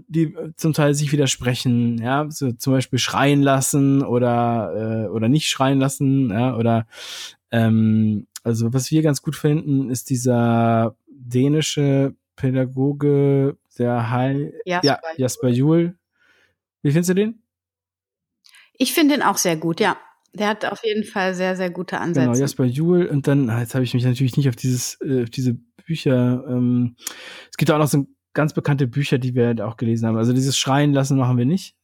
[0.09, 5.49] die zum Teil sich widersprechen, ja, so zum Beispiel schreien lassen oder äh, oder nicht
[5.49, 6.87] schreien lassen, ja, oder
[7.51, 14.99] ähm, also was wir ganz gut finden, ist dieser dänische Pädagoge, der Heil, Jasper, ja,
[15.17, 15.97] Jasper Juhl.
[16.83, 17.43] Wie findest du den?
[18.75, 19.97] Ich finde den auch sehr gut, ja.
[20.35, 22.27] Der hat auf jeden Fall sehr, sehr gute genau, Ansätze.
[22.27, 23.07] Genau, Jasper Juhl.
[23.07, 25.55] Und dann, ah, jetzt habe ich mich natürlich nicht auf dieses, äh, auf diese
[25.87, 26.45] Bücher.
[26.49, 26.97] Ähm,
[27.51, 30.17] es gibt auch noch so ein ganz bekannte Bücher, die wir halt auch gelesen haben.
[30.17, 31.77] Also dieses Schreien lassen machen wir nicht.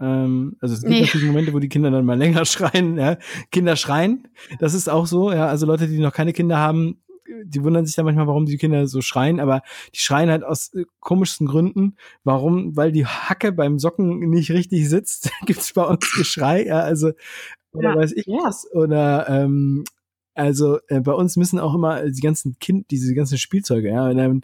[0.00, 1.00] Ähm, also es gibt nee.
[1.02, 2.96] natürlich Momente, wo die Kinder dann mal länger schreien.
[2.96, 3.16] Ja?
[3.50, 5.32] Kinder schreien, das ist auch so.
[5.32, 7.02] Ja, also Leute, die noch keine Kinder haben,
[7.44, 9.62] die wundern sich dann manchmal, warum die Kinder so schreien, aber
[9.94, 11.96] die schreien halt aus äh, komischsten Gründen.
[12.24, 12.76] Warum?
[12.76, 15.30] Weil die Hacke beim Socken nicht richtig sitzt.
[15.46, 16.66] Gibt's bei uns Geschrei.
[16.66, 17.12] Ja, also
[17.72, 18.70] oder ja, weiß ich was.
[18.72, 19.84] Oder ähm,
[20.34, 24.42] also äh, bei uns müssen auch immer die ganzen Kind, diese ganzen Spielzeuge, ja, wenn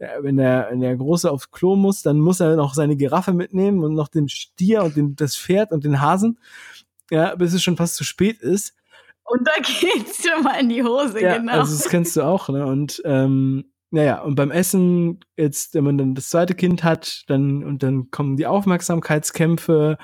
[0.00, 3.32] der, wenn der, wenn der Große aufs Klo muss, dann muss er noch seine Giraffe
[3.32, 6.38] mitnehmen und noch den Stier und den, das Pferd und den Hasen,
[7.10, 8.74] ja, bis es schon fast zu spät ist.
[9.24, 11.60] Und da geht's schon mal in die Hose, ja, genau.
[11.60, 12.66] Also das kennst du auch, ne?
[12.66, 17.64] Und ähm, naja, und beim Essen, jetzt, wenn man dann das zweite Kind hat, dann,
[17.64, 19.98] und dann kommen die Aufmerksamkeitskämpfe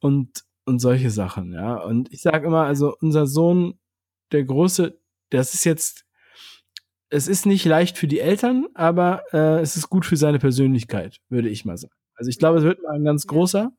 [0.00, 1.76] und, und solche Sachen, ja.
[1.76, 3.78] Und ich sage immer, also unser Sohn
[4.30, 4.98] der große,
[5.30, 6.04] das ist jetzt,
[7.12, 11.18] es ist nicht leicht für die Eltern, aber äh, es ist gut für seine Persönlichkeit,
[11.28, 11.92] würde ich mal sagen.
[12.14, 13.70] Also ich glaube, es wird mal ein ganz großer,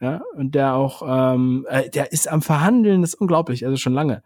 [0.00, 3.92] ja, und der auch, ähm, äh, der ist am Verhandeln, das ist unglaublich, also schon
[3.92, 4.24] lange.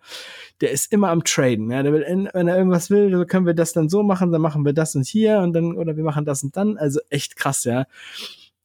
[0.62, 3.52] Der ist immer am Traden, ja, der will, wenn er irgendwas will, so können wir
[3.52, 6.24] das dann so machen, dann machen wir das und hier und dann, oder wir machen
[6.24, 7.84] das und dann, also echt krass, ja.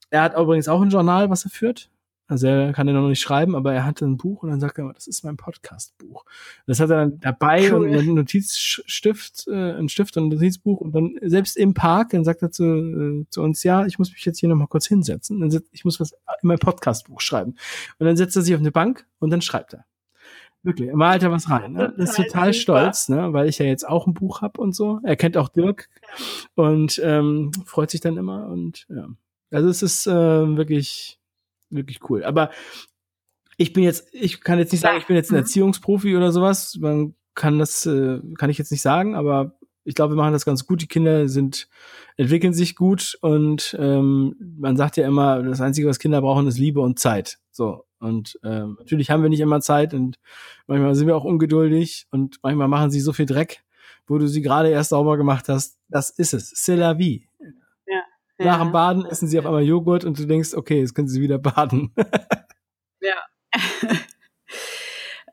[0.08, 1.90] Er hat übrigens auch ein Journal, was er führt,
[2.32, 4.78] Also er kann ja noch nicht schreiben, aber er hatte ein Buch und dann sagt
[4.78, 6.24] er immer, das ist mein Podcast-Buch.
[6.66, 7.84] Das hat er dann dabei cool.
[7.84, 12.24] und einen Notizstift, äh, ein Stift und ein Notizbuch und dann selbst im Park, dann
[12.24, 15.40] sagt er zu, äh, zu uns, ja, ich muss mich jetzt hier nochmal kurz hinsetzen.
[15.40, 17.50] Dann setz, ich muss was in mein Podcast-Buch schreiben.
[17.98, 19.84] Und dann setzt er sich auf eine Bank und dann schreibt er.
[20.62, 21.74] Wirklich, er malt er was rein.
[21.74, 21.92] Ne?
[21.98, 23.34] Das ist total stolz, ne?
[23.34, 25.00] weil ich ja jetzt auch ein Buch hab und so.
[25.02, 25.90] Er kennt auch Dirk
[26.54, 29.08] und ähm, freut sich dann immer und ja.
[29.50, 31.18] Also es ist äh, wirklich,
[31.72, 32.24] wirklich cool.
[32.24, 32.50] Aber
[33.56, 35.40] ich bin jetzt, ich kann jetzt nicht sagen, ich bin jetzt ein mhm.
[35.40, 36.76] Erziehungsprofi oder sowas.
[36.80, 40.44] Man kann das, äh, kann ich jetzt nicht sagen, aber ich glaube, wir machen das
[40.44, 40.82] ganz gut.
[40.82, 41.68] Die Kinder sind,
[42.16, 46.58] entwickeln sich gut und ähm, man sagt ja immer, das Einzige, was Kinder brauchen, ist
[46.58, 47.38] Liebe und Zeit.
[47.50, 47.84] So.
[47.98, 50.18] Und ähm, natürlich haben wir nicht immer Zeit und
[50.66, 53.62] manchmal sind wir auch ungeduldig und manchmal machen sie so viel Dreck,
[54.06, 55.78] wo du sie gerade erst sauber gemacht hast.
[55.88, 56.52] Das ist es.
[56.52, 57.28] C'est la vie.
[58.44, 58.52] Ja.
[58.52, 61.20] Nach dem Baden essen sie auf einmal Joghurt und du denkst, okay, jetzt können sie
[61.20, 61.92] wieder baden.
[63.00, 63.16] ja.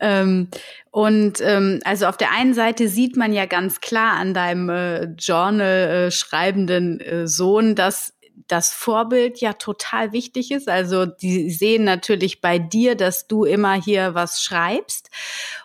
[0.01, 0.47] Ähm,
[0.91, 5.03] und ähm, also auf der einen Seite sieht man ja ganz klar an deinem äh,
[5.19, 8.13] Journal äh, schreibenden äh, Sohn, dass
[8.47, 10.67] das Vorbild ja total wichtig ist.
[10.67, 15.09] Also die sehen natürlich bei dir, dass du immer hier was schreibst.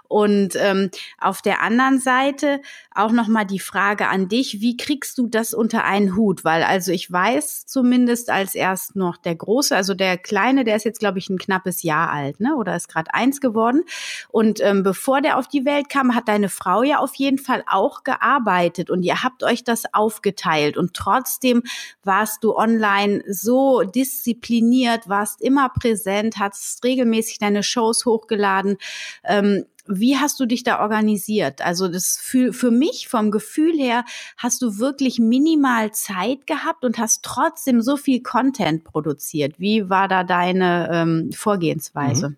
[0.06, 2.60] Und ähm, auf der anderen Seite
[2.94, 6.44] auch noch mal die Frage an dich: Wie kriegst du das unter einen Hut?
[6.44, 10.84] Weil also ich weiß zumindest als erst noch der große, also der kleine, der ist
[10.84, 12.56] jetzt glaube ich ein knappes Jahr alt, ne?
[12.56, 13.82] Oder ist gerade eins geworden.
[14.28, 17.64] Und ähm, bevor der auf die Welt kam, hat deine Frau ja auf jeden Fall
[17.66, 20.76] auch gearbeitet und ihr habt euch das aufgeteilt.
[20.76, 21.62] Und trotzdem
[22.02, 28.76] warst du online so diszipliniert, warst immer präsent, hast regelmäßig deine Shows hochgeladen.
[29.24, 31.60] Ähm, wie hast du dich da organisiert?
[31.60, 34.04] Also das für, für mich vom Gefühl her
[34.36, 39.58] hast du wirklich minimal Zeit gehabt und hast trotzdem so viel Content produziert.
[39.58, 42.30] Wie war da deine ähm, Vorgehensweise?
[42.30, 42.36] Mhm.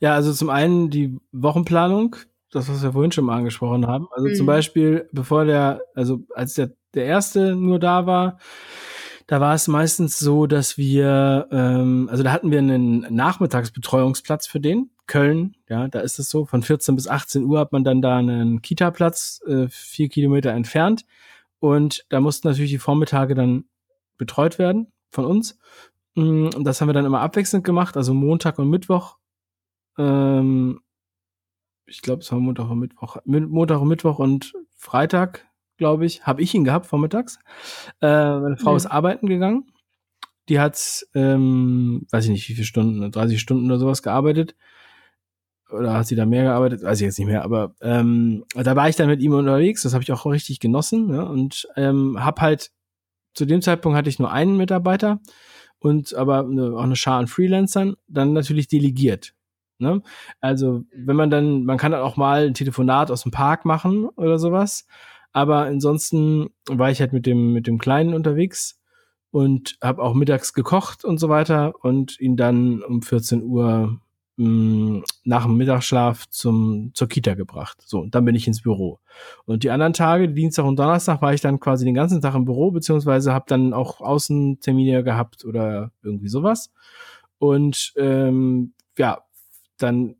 [0.00, 2.16] Ja, also zum einen die Wochenplanung,
[2.50, 4.08] das was wir vorhin schon mal angesprochen haben.
[4.12, 4.34] Also mhm.
[4.34, 8.38] zum Beispiel, bevor der, also als der, der erste nur da war,
[9.26, 14.60] da war es meistens so, dass wir, ähm, also da hatten wir einen Nachmittagsbetreuungsplatz für
[14.60, 14.90] den.
[15.06, 18.16] Köln, ja, da ist es so, von 14 bis 18 Uhr hat man dann da
[18.16, 21.04] einen Kita-Platz, äh, vier Kilometer entfernt.
[21.58, 23.64] Und da mussten natürlich die Vormittage dann
[24.16, 25.58] betreut werden von uns.
[26.14, 29.18] Mm, und das haben wir dann immer abwechselnd gemacht, also Montag und Mittwoch.
[29.98, 30.80] Ähm,
[31.86, 33.16] ich glaube, es war Montag und Mittwoch.
[33.24, 35.46] Montag und Mittwoch und Freitag
[35.82, 37.40] glaube ich, habe ich ihn gehabt vormittags.
[38.00, 38.76] Äh, meine Frau ja.
[38.76, 39.64] ist arbeiten gegangen.
[40.48, 44.54] Die hat, ähm, weiß ich nicht, wie viele Stunden, 30 Stunden oder sowas gearbeitet.
[45.72, 46.84] Oder hat sie da mehr gearbeitet?
[46.84, 47.42] Weiß ich jetzt nicht mehr.
[47.42, 49.82] Aber ähm, da war ich dann mit ihm unterwegs.
[49.82, 51.08] Das habe ich auch richtig genossen.
[51.08, 51.28] Ne?
[51.28, 52.70] Und ähm, habe halt
[53.34, 55.20] zu dem Zeitpunkt hatte ich nur einen Mitarbeiter
[55.80, 57.96] und aber eine, auch eine Schar an Freelancern.
[58.06, 59.34] Dann natürlich delegiert.
[59.82, 60.00] Ne?
[60.40, 64.04] Also wenn man dann, man kann dann auch mal ein Telefonat aus dem Park machen
[64.10, 64.86] oder sowas.
[65.32, 68.78] Aber ansonsten war ich halt mit dem, mit dem Kleinen unterwegs
[69.30, 73.98] und habe auch mittags gekocht und so weiter und ihn dann um 14 Uhr
[74.36, 77.78] mh, mm, nach dem Mittagsschlaf zum, zur Kita gebracht.
[77.84, 79.00] So, und dann bin ich ins Büro.
[79.46, 82.44] Und die anderen Tage, Dienstag und Donnerstag, war ich dann quasi den ganzen Tag im
[82.44, 86.70] Büro, beziehungsweise habe dann auch Außentermine gehabt oder irgendwie sowas.
[87.38, 89.22] Und ähm, ja,
[89.78, 90.16] dann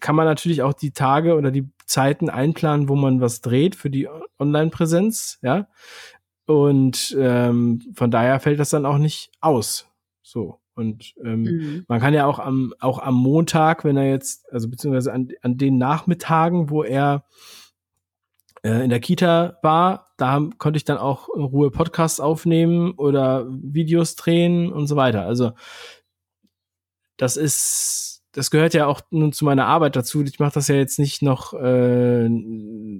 [0.00, 3.90] kann man natürlich auch die Tage oder die Zeiten einplanen, wo man was dreht für
[3.90, 5.66] die Online-Präsenz, ja.
[6.46, 9.86] Und ähm, von daher fällt das dann auch nicht aus.
[10.22, 10.60] So.
[10.74, 11.84] Und ähm, mhm.
[11.88, 15.58] man kann ja auch am, auch am Montag, wenn er jetzt, also beziehungsweise an, an
[15.58, 17.24] den Nachmittagen, wo er
[18.62, 22.92] äh, in der Kita war, da haben, konnte ich dann auch in Ruhe Podcasts aufnehmen
[22.92, 25.26] oder Videos drehen und so weiter.
[25.26, 25.52] Also
[27.16, 30.22] das ist das gehört ja auch nun zu meiner Arbeit dazu.
[30.22, 32.28] Ich mache das ja jetzt nicht noch, äh,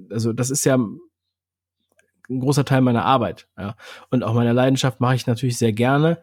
[0.09, 3.75] also das ist ja ein großer Teil meiner Arbeit, ja.
[4.09, 6.21] Und auch meiner Leidenschaft mache ich natürlich sehr gerne.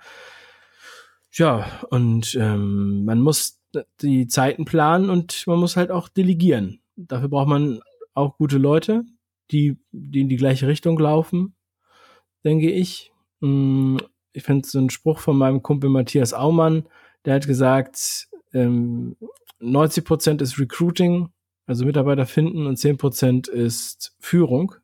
[1.32, 3.60] Ja, und ähm, man muss
[4.00, 6.80] die Zeiten planen und man muss halt auch delegieren.
[6.96, 7.80] Dafür braucht man
[8.14, 9.04] auch gute Leute,
[9.50, 11.54] die, die in die gleiche Richtung laufen,
[12.44, 13.12] denke ich.
[13.40, 13.98] Mm,
[14.32, 16.88] ich finde so einen Spruch von meinem Kumpel Matthias Aumann,
[17.24, 19.16] der hat gesagt, ähm,
[19.60, 21.28] 90 Prozent ist Recruiting,
[21.66, 24.74] also Mitarbeiter finden und 10 Prozent ist Führung.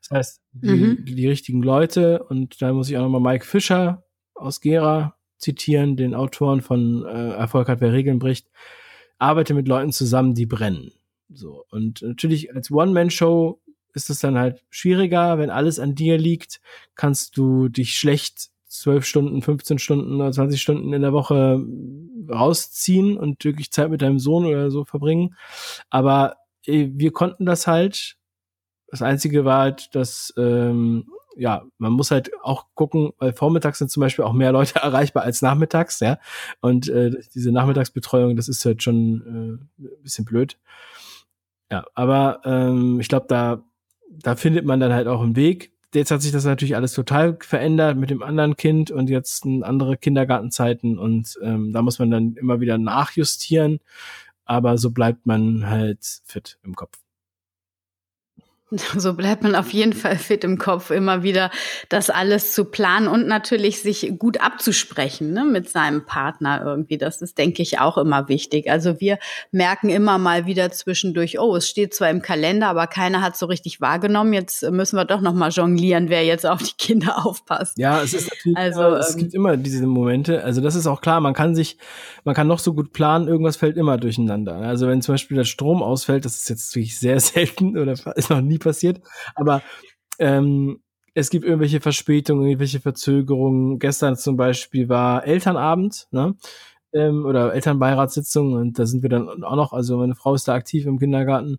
[0.00, 1.04] Das heißt, die, mhm.
[1.04, 5.96] die, die, richtigen Leute und da muss ich auch nochmal Mike Fischer aus Gera zitieren,
[5.96, 8.48] den Autoren von äh, Erfolg hat, wer Regeln bricht,
[9.18, 10.92] arbeite mit Leuten zusammen, die brennen.
[11.28, 11.64] So.
[11.70, 13.60] Und natürlich als One-Man-Show
[13.94, 16.60] ist es dann halt schwieriger, wenn alles an dir liegt,
[16.94, 21.64] kannst du dich schlecht zwölf Stunden, 15 Stunden oder 20 Stunden in der Woche
[22.30, 25.36] rausziehen und wirklich Zeit mit deinem Sohn oder so verbringen.
[25.90, 28.16] Aber äh, wir konnten das halt.
[28.88, 31.06] Das Einzige war halt, dass ähm,
[31.36, 35.22] ja, man muss halt auch gucken, weil vormittags sind zum Beispiel auch mehr Leute erreichbar
[35.24, 36.18] als nachmittags, ja.
[36.60, 40.58] Und äh, diese Nachmittagsbetreuung, das ist halt schon äh, ein bisschen blöd.
[41.70, 43.64] Ja, aber ähm, ich glaube, da,
[44.10, 45.71] da findet man dann halt auch einen Weg.
[45.94, 49.98] Jetzt hat sich das natürlich alles total verändert mit dem anderen Kind und jetzt andere
[49.98, 53.80] Kindergartenzeiten und ähm, da muss man dann immer wieder nachjustieren.
[54.44, 57.01] Aber so bleibt man halt fit im Kopf.
[58.96, 61.50] So bleibt man auf jeden Fall fit im Kopf, immer wieder
[61.88, 66.98] das alles zu planen und natürlich sich gut abzusprechen ne, mit seinem Partner irgendwie.
[66.98, 68.70] Das ist, denke ich, auch immer wichtig.
[68.70, 69.18] Also wir
[69.50, 73.46] merken immer mal wieder zwischendurch, oh, es steht zwar im Kalender, aber keiner hat so
[73.46, 74.32] richtig wahrgenommen.
[74.32, 77.78] Jetzt müssen wir doch noch mal jonglieren, wer jetzt auf die Kinder aufpasst.
[77.78, 80.42] Ja, es ist natürlich, also, ja, es ähm, gibt immer diese Momente.
[80.44, 81.76] Also das ist auch klar, man kann sich,
[82.24, 84.56] man kann noch so gut planen, irgendwas fällt immer durcheinander.
[84.56, 88.30] Also wenn zum Beispiel der Strom ausfällt, das ist jetzt wirklich sehr selten oder ist
[88.30, 89.00] noch nie passiert.
[89.34, 89.62] Aber
[90.18, 90.80] ähm,
[91.14, 93.78] es gibt irgendwelche Verspätungen, irgendwelche Verzögerungen.
[93.78, 96.34] Gestern zum Beispiel war Elternabend, ne?
[96.94, 100.54] Ähm, oder Elternbeiratssitzung und da sind wir dann auch noch, also meine Frau ist da
[100.54, 101.56] aktiv im Kindergarten.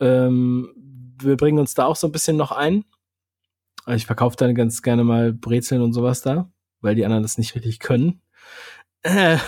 [0.00, 0.72] Ähm,
[1.20, 2.84] wir bringen uns da auch so ein bisschen noch ein.
[3.86, 6.50] Ich verkaufe dann ganz gerne mal Brezeln und sowas da,
[6.80, 8.20] weil die anderen das nicht richtig können.
[9.02, 9.38] Äh,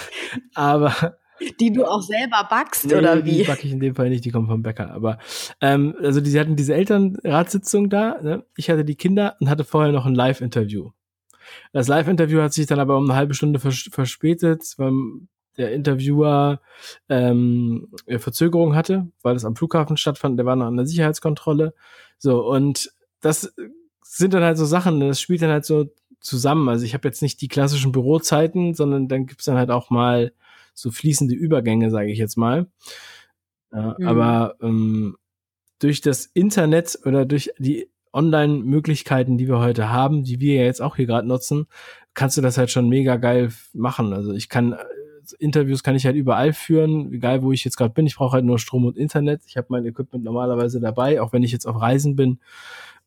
[0.55, 1.19] aber
[1.61, 3.39] die du auch selber backst, nee, oder wie?
[3.39, 4.93] Die backe ich in dem Fall nicht, die kommen vom Bäcker.
[4.93, 5.19] Aber
[5.61, 8.45] ähm, also die, sie hatten diese Elternratssitzung da, ne?
[8.57, 10.91] ich hatte die Kinder und hatte vorher noch ein Live-Interview.
[11.73, 14.93] Das Live-Interview hat sich dann aber um eine halbe Stunde vers verspätet, weil
[15.57, 16.61] der Interviewer
[17.09, 21.75] ähm, Verzögerung hatte, weil es am Flughafen stattfand, der war noch an der Sicherheitskontrolle.
[22.19, 23.53] So, und das
[24.03, 25.87] sind dann halt so Sachen, das spielt dann halt so
[26.21, 26.69] zusammen.
[26.69, 30.33] Also ich habe jetzt nicht die klassischen Bürozeiten, sondern dann gibt's dann halt auch mal
[30.75, 32.67] so fließende Übergänge, sage ich jetzt mal.
[33.73, 34.07] Ja, mhm.
[34.07, 35.17] Aber ähm,
[35.79, 40.83] durch das Internet oder durch die Online-Möglichkeiten, die wir heute haben, die wir ja jetzt
[40.83, 41.67] auch hier gerade nutzen,
[42.15, 44.13] kannst du das halt schon mega geil machen.
[44.13, 44.79] Also ich kann äh,
[45.39, 48.07] Interviews kann ich halt überall führen, egal wo ich jetzt gerade bin.
[48.07, 49.43] Ich brauche halt nur Strom und Internet.
[49.47, 52.41] Ich habe mein Equipment normalerweise dabei, auch wenn ich jetzt auf Reisen bin.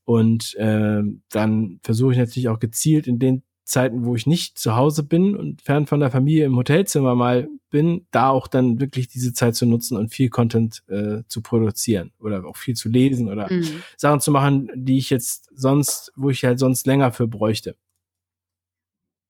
[0.06, 4.76] Und äh, dann versuche ich natürlich auch gezielt in den Zeiten, wo ich nicht zu
[4.76, 9.08] Hause bin und fern von der Familie im Hotelzimmer mal bin, da auch dann wirklich
[9.08, 13.30] diese Zeit zu nutzen und viel Content äh, zu produzieren oder auch viel zu lesen
[13.30, 13.84] oder mhm.
[13.98, 17.76] Sachen zu machen, die ich jetzt sonst, wo ich halt sonst länger für bräuchte.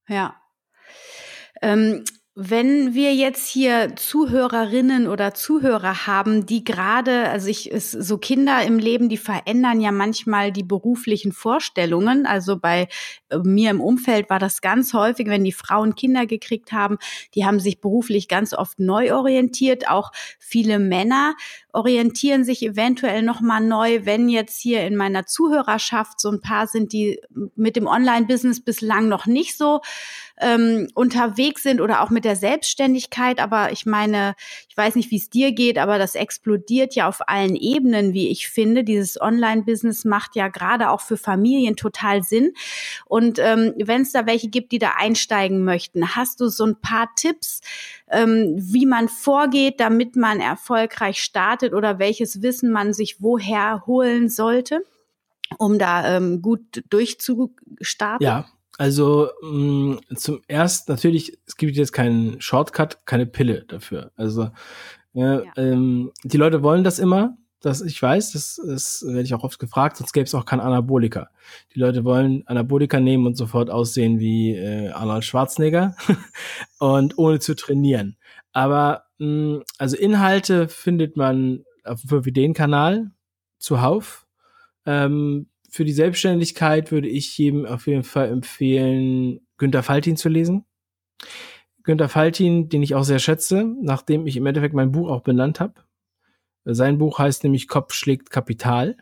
[0.07, 0.35] Ja.
[1.61, 2.03] Ähm,
[2.35, 8.63] wenn wir jetzt hier Zuhörerinnen oder Zuhörer haben, die gerade, also ich, ist so Kinder
[8.63, 12.25] im Leben, die verändern ja manchmal die beruflichen Vorstellungen.
[12.25, 12.87] Also bei
[13.29, 16.97] äh, mir im Umfeld war das ganz häufig, wenn die Frauen Kinder gekriegt haben,
[17.35, 19.87] die haben sich beruflich ganz oft neu orientiert.
[19.87, 21.35] Auch viele Männer
[21.71, 26.93] orientieren sich eventuell nochmal neu, wenn jetzt hier in meiner Zuhörerschaft so ein paar sind,
[26.93, 27.21] die
[27.55, 29.81] mit dem Online-Business bislang noch nicht so
[30.41, 33.39] ähm, unterwegs sind oder auch mit der Selbstständigkeit.
[33.39, 34.35] Aber ich meine,
[34.67, 38.29] ich weiß nicht, wie es dir geht, aber das explodiert ja auf allen Ebenen, wie
[38.29, 38.83] ich finde.
[38.83, 42.53] Dieses Online-Business macht ja gerade auch für Familien total Sinn.
[43.05, 46.79] Und ähm, wenn es da welche gibt, die da einsteigen möchten, hast du so ein
[46.81, 47.61] paar Tipps,
[48.09, 54.29] ähm, wie man vorgeht, damit man erfolgreich startet oder welches Wissen man sich woher holen
[54.29, 54.83] sollte?
[55.59, 58.25] um da ähm, gut durchzustarten?
[58.25, 58.45] Ja,
[58.77, 64.11] also mh, mm, zum ersten natürlich, es gibt jetzt keinen Shortcut, keine Pille dafür.
[64.15, 64.49] Also
[65.13, 65.51] ja, ja.
[65.57, 69.59] Ähm, die Leute wollen das immer, das ich weiß, das, das werde ich auch oft
[69.59, 71.29] gefragt, sonst gäbe es auch kein Anabolika.
[71.73, 75.95] Die Leute wollen Anabolika nehmen und sofort aussehen wie äh, Arnold Schwarzenegger
[76.79, 78.17] und ohne zu trainieren.
[78.51, 83.11] Aber mh, mm, also Inhalte findet man auf dem 5 kanal
[83.59, 84.25] zuhauf.
[84.85, 90.65] Ähm, für die Selbstständigkeit würde ich jedem auf jeden Fall empfehlen, Günter Faltin zu lesen.
[91.81, 95.59] Günter Faltin, den ich auch sehr schätze, nachdem ich im Endeffekt mein Buch auch benannt
[95.59, 95.73] habe.
[96.63, 98.97] Sein Buch heißt nämlich Kopf schlägt Kapital.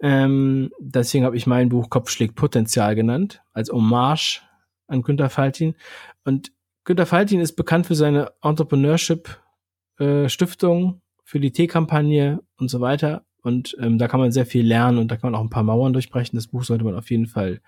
[0.00, 4.42] Ähm, deswegen habe ich mein Buch Kopf schlägt Potenzial genannt, als Hommage
[4.88, 5.76] an Günter Faltin.
[6.24, 6.50] Und
[6.82, 13.24] Günter Faltin ist bekannt für seine Entrepreneurship-Stiftung, äh, für die T-Kampagne und so weiter.
[13.42, 15.62] Und ähm, da kann man sehr viel lernen und da kann man auch ein paar
[15.62, 16.36] Mauern durchbrechen.
[16.36, 17.60] Das Buch sollte man auf jeden Fall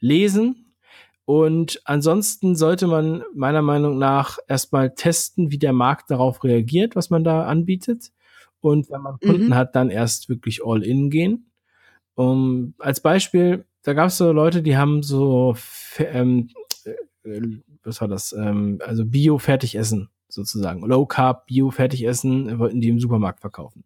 [0.00, 0.74] lesen.
[1.26, 7.08] Und ansonsten sollte man meiner Meinung nach erstmal testen, wie der Markt darauf reagiert, was
[7.10, 8.10] man da anbietet.
[8.60, 9.54] Und wenn man Kunden mhm.
[9.54, 11.50] hat, dann erst wirklich all in gehen.
[12.14, 15.56] Um, als Beispiel, da gab es so Leute, die haben so,
[15.98, 16.48] ähm,
[17.24, 17.40] äh,
[17.82, 23.84] was war das, ähm, also Bio-Fertigessen sozusagen, Low Carb, Bio-Fertigessen wollten die im Supermarkt verkaufen.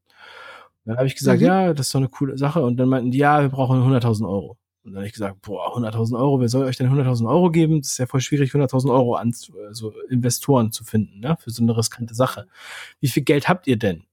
[0.88, 1.46] Dann habe ich gesagt, mhm.
[1.46, 2.62] ja, das ist doch eine coole Sache.
[2.62, 4.56] Und dann meinten die, ja, wir brauchen 100.000 Euro.
[4.82, 7.82] Und dann habe ich gesagt, boah, 100.000 Euro, wer soll euch denn 100.000 Euro geben?
[7.82, 11.62] Das ist ja voll schwierig, 100.000 Euro an so Investoren zu finden, ne, für so
[11.62, 12.46] eine riskante Sache.
[13.00, 14.04] Wie viel Geld habt ihr denn?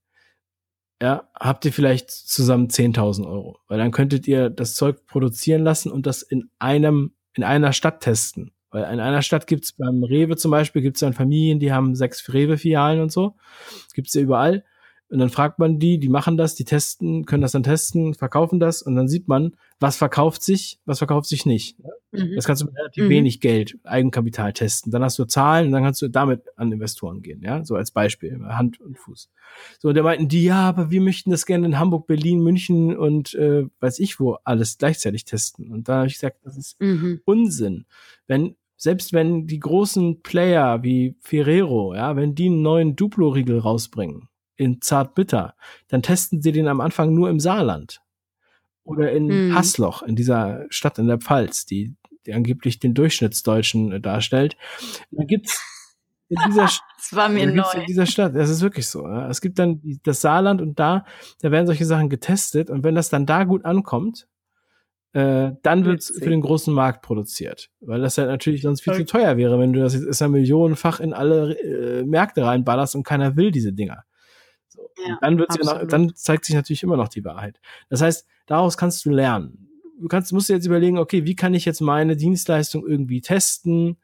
[1.00, 3.58] Ja, habt ihr vielleicht zusammen 10.000 Euro?
[3.68, 8.02] Weil dann könntet ihr das Zeug produzieren lassen und das in einem, in einer Stadt
[8.02, 8.52] testen.
[8.68, 12.30] Weil in einer Stadt gibt's beim Rewe zum Beispiel, gibt's dann Familien, die haben sechs
[12.30, 13.34] Rewe-Filialen und so.
[13.94, 14.62] Gibt's ja überall.
[15.08, 18.58] Und dann fragt man die, die machen das, die testen, können das dann testen, verkaufen
[18.58, 21.78] das und dann sieht man, was verkauft sich, was verkauft sich nicht.
[22.10, 22.34] Mhm.
[22.34, 23.10] Das kannst du mit relativ mhm.
[23.10, 24.90] wenig Geld, Eigenkapital testen.
[24.90, 27.92] Dann hast du Zahlen und dann kannst du damit an Investoren gehen, ja, so als
[27.92, 29.30] Beispiel, Hand und Fuß.
[29.78, 32.96] So, und da meinten die, ja, aber wir möchten das gerne in Hamburg, Berlin, München
[32.96, 35.70] und äh, weiß ich wo alles gleichzeitig testen.
[35.70, 37.20] Und da habe ich gesagt, das ist mhm.
[37.24, 37.86] Unsinn.
[38.26, 44.28] Wenn selbst wenn die großen Player wie Ferrero, ja, wenn die einen neuen Duplo-Riegel rausbringen,
[44.56, 45.54] in Zartbitter,
[45.88, 48.00] dann testen sie den am Anfang nur im Saarland
[48.84, 49.54] oder in hm.
[49.54, 51.94] Hassloch, in dieser Stadt in der Pfalz, die,
[52.24, 54.56] die angeblich den Durchschnittsdeutschen äh, darstellt.
[55.10, 55.62] Da gibt's
[56.28, 56.62] in dieser,
[56.96, 57.64] das war mir neu.
[57.74, 59.06] in dieser Stadt, das ist wirklich so.
[59.06, 61.04] Es gibt dann das Saarland und da,
[61.40, 64.28] da werden solche Sachen getestet und wenn das dann da gut ankommt,
[65.12, 67.70] äh, dann wird es für den großen Markt produziert.
[67.80, 69.04] Weil das halt natürlich sonst viel okay.
[69.04, 72.94] zu teuer wäre, wenn du das jetzt ist ja millionenfach in alle äh, Märkte reinballerst
[72.94, 74.04] und keiner will diese Dinger.
[75.04, 77.60] Ja, dann wird's ja noch, dann zeigt sich natürlich immer noch die Wahrheit.
[77.88, 79.68] Das heißt, daraus kannst du lernen.
[80.00, 83.96] Du kannst, musst dir jetzt überlegen, okay, wie kann ich jetzt meine Dienstleistung irgendwie testen?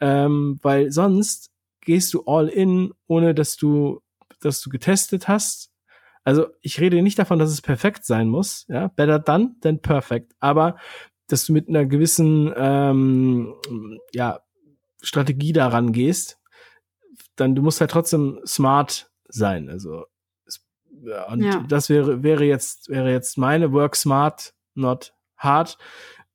[0.00, 4.02] Ähm, weil sonst gehst du all in, ohne dass du,
[4.40, 5.72] dass du getestet hast.
[6.24, 10.34] Also ich rede nicht davon, dass es perfekt sein muss, ja, better done than perfect,
[10.40, 10.76] aber
[11.28, 13.54] dass du mit einer gewissen ähm,
[14.12, 14.40] ja,
[15.02, 16.38] Strategie daran gehst,
[17.36, 19.68] dann du musst halt trotzdem smart sein.
[19.68, 20.04] Also
[21.30, 21.64] und ja.
[21.68, 25.78] das wäre, wäre jetzt, wäre jetzt meine Work smart, not hard,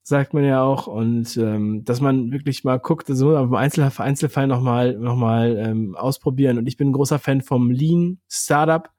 [0.03, 0.87] sagt man ja auch.
[0.87, 5.57] Und ähm, dass man wirklich mal guckt, so also im Einzelfall, Einzelfall nochmal noch mal,
[5.57, 6.57] ähm, ausprobieren.
[6.57, 8.89] Und ich bin ein großer Fan vom Lean Startup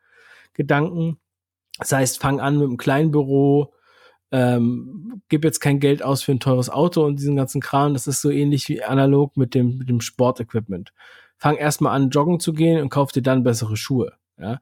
[0.54, 1.18] Gedanken.
[1.78, 3.74] Das heißt, fang an mit einem kleinen Büro,
[4.30, 7.92] ähm, gib jetzt kein Geld aus für ein teures Auto und diesen ganzen Kram.
[7.92, 10.92] Das ist so ähnlich wie analog mit dem, mit dem Sportequipment.
[11.36, 14.14] Fang erstmal an, joggen zu gehen und kauf dir dann bessere Schuhe.
[14.38, 14.58] Ja,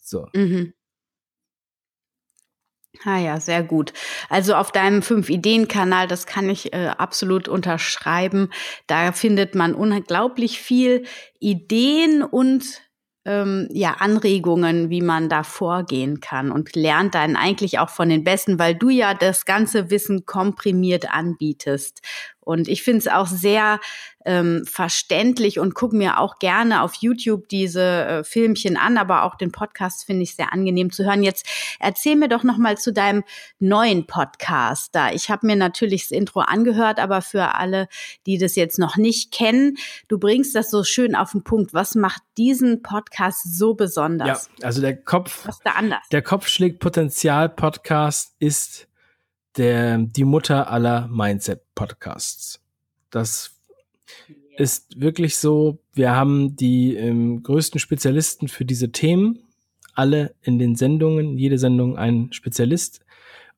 [0.00, 0.26] so.
[0.34, 0.72] Mhm.
[3.04, 3.92] Ah ja, sehr gut.
[4.28, 8.50] Also auf deinem Fünf-Ideen-Kanal, das kann ich äh, absolut unterschreiben.
[8.88, 11.04] Da findet man unglaublich viel
[11.38, 12.82] Ideen und
[13.24, 18.24] ähm, ja, Anregungen, wie man da vorgehen kann und lernt dann eigentlich auch von den
[18.24, 22.00] Besten, weil du ja das ganze Wissen komprimiert anbietest.
[22.50, 23.78] Und ich finde es auch sehr
[24.24, 29.36] ähm, verständlich und gucke mir auch gerne auf YouTube diese äh, Filmchen an, aber auch
[29.36, 31.22] den Podcast finde ich sehr angenehm zu hören.
[31.22, 31.46] Jetzt
[31.78, 33.22] erzähl mir doch noch mal zu deinem
[33.60, 35.12] neuen Podcast da.
[35.12, 37.86] Ich habe mir natürlich das Intro angehört, aber für alle,
[38.26, 39.76] die das jetzt noch nicht kennen,
[40.08, 41.72] du bringst das so schön auf den Punkt.
[41.72, 44.50] Was macht diesen Podcast so besonders?
[44.58, 46.02] Ja, also der Kopf, Was da anders?
[46.10, 48.89] Der Kopf schlägt Potenzial Podcast ist
[49.56, 52.60] der, die Mutter aller Mindset-Podcasts.
[53.10, 53.56] Das
[54.56, 59.48] ist wirklich so, wir haben die ähm, größten Spezialisten für diese Themen,
[59.94, 63.00] alle in den Sendungen, jede Sendung ein Spezialist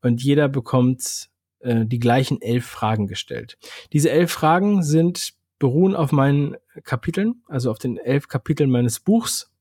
[0.01, 1.29] und jeder bekommt
[1.61, 3.59] äh, die gleichen elf Fragen gestellt.
[3.93, 9.53] Diese elf Fragen sind beruhen auf meinen Kapiteln, also auf den elf Kapiteln meines Buchs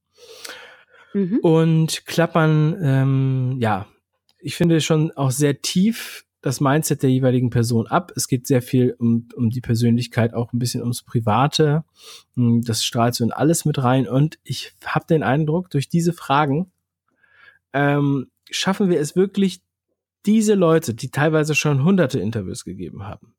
[1.13, 1.39] mhm.
[1.43, 3.87] und klappern, ähm, ja,
[4.41, 8.11] ich finde schon auch sehr tief das Mindset der jeweiligen Person ab.
[8.15, 11.83] Es geht sehr viel um, um die Persönlichkeit, auch ein bisschen ums Private.
[12.35, 14.07] Hm, das strahlt so in alles mit rein.
[14.07, 16.71] Und ich habe den Eindruck, durch diese Fragen
[17.73, 19.61] ähm, schaffen wir es wirklich,
[20.25, 23.33] diese Leute, die teilweise schon hunderte Interviews gegeben haben,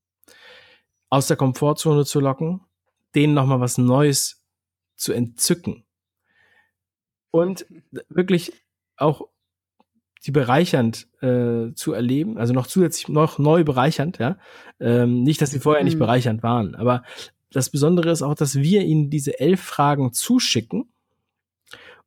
[1.10, 2.60] aus der Komfortzone zu locken,
[3.14, 4.42] denen nochmal was Neues
[4.96, 5.84] zu entzücken.
[7.30, 7.66] Und
[8.08, 8.52] wirklich
[8.96, 9.28] auch
[10.24, 14.38] die bereichernd äh, zu erleben, also noch zusätzlich noch neu bereichernd, ja.
[14.80, 16.00] Ähm, nicht, dass sie vorher nicht mhm.
[16.00, 17.02] bereichernd waren, aber
[17.50, 20.90] das Besondere ist auch, dass wir ihnen diese elf Fragen zuschicken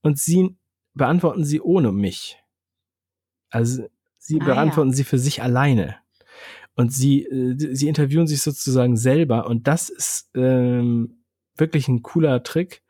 [0.01, 0.55] und sie
[0.93, 2.37] beantworten sie ohne mich.
[3.49, 3.87] Also
[4.17, 4.95] sie ah, beantworten ja.
[4.95, 5.97] sie für sich alleine.
[6.75, 11.23] Und sie, äh, sie interviewen sich sozusagen selber und das ist ähm,
[11.55, 12.83] wirklich ein cooler Trick,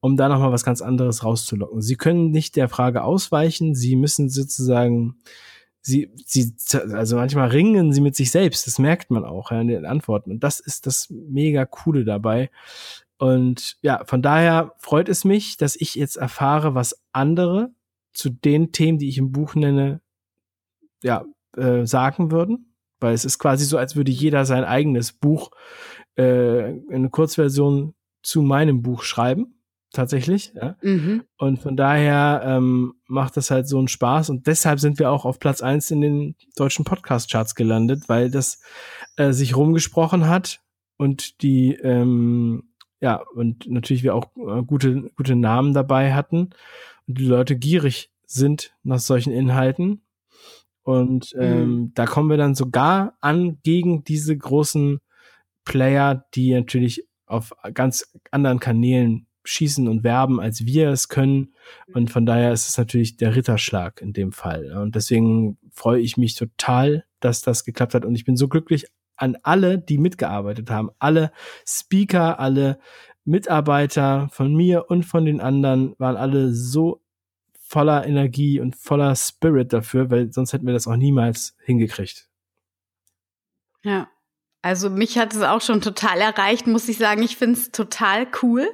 [0.00, 1.82] um da nochmal was ganz anderes rauszulocken.
[1.82, 5.22] Sie können nicht der Frage ausweichen, sie müssen sozusagen
[5.82, 6.54] sie, sie,
[6.92, 10.30] also manchmal ringen sie mit sich selbst, das merkt man auch ja, in den Antworten.
[10.30, 12.50] Und das ist das mega coole dabei.
[13.18, 17.70] Und ja, von daher freut es mich, dass ich jetzt erfahre, was andere
[18.12, 20.00] zu den Themen, die ich im Buch nenne,
[21.02, 21.24] ja,
[21.56, 22.74] äh, sagen würden.
[22.98, 25.50] Weil es ist quasi so, als würde jeder sein eigenes Buch,
[26.16, 26.22] äh,
[26.90, 29.59] eine Kurzversion zu meinem Buch schreiben
[29.92, 30.52] tatsächlich.
[30.54, 30.76] Ja?
[30.82, 31.24] Mhm.
[31.36, 35.24] Und von daher ähm, macht das halt so einen Spaß und deshalb sind wir auch
[35.24, 38.62] auf Platz eins in den deutschen Podcast-Charts gelandet, weil das
[39.16, 40.60] äh, sich rumgesprochen hat
[40.96, 42.70] und die ähm,
[43.00, 46.50] ja und natürlich wir auch äh, gute gute Namen dabei hatten
[47.06, 50.02] und die Leute gierig sind nach solchen Inhalten
[50.82, 51.92] und ähm, mhm.
[51.94, 55.00] da kommen wir dann sogar an gegen diese großen
[55.64, 61.54] Player, die natürlich auf ganz anderen Kanälen schießen und werben, als wir es können.
[61.92, 64.76] Und von daher ist es natürlich der Ritterschlag in dem Fall.
[64.76, 68.04] Und deswegen freue ich mich total, dass das geklappt hat.
[68.04, 68.86] Und ich bin so glücklich
[69.16, 70.90] an alle, die mitgearbeitet haben.
[70.98, 71.32] Alle
[71.66, 72.78] Speaker, alle
[73.24, 77.02] Mitarbeiter von mir und von den anderen waren alle so
[77.60, 82.28] voller Energie und voller Spirit dafür, weil sonst hätten wir das auch niemals hingekriegt.
[83.84, 84.08] Ja,
[84.62, 87.22] also mich hat es auch schon total erreicht, muss ich sagen.
[87.22, 88.68] Ich finde es total cool.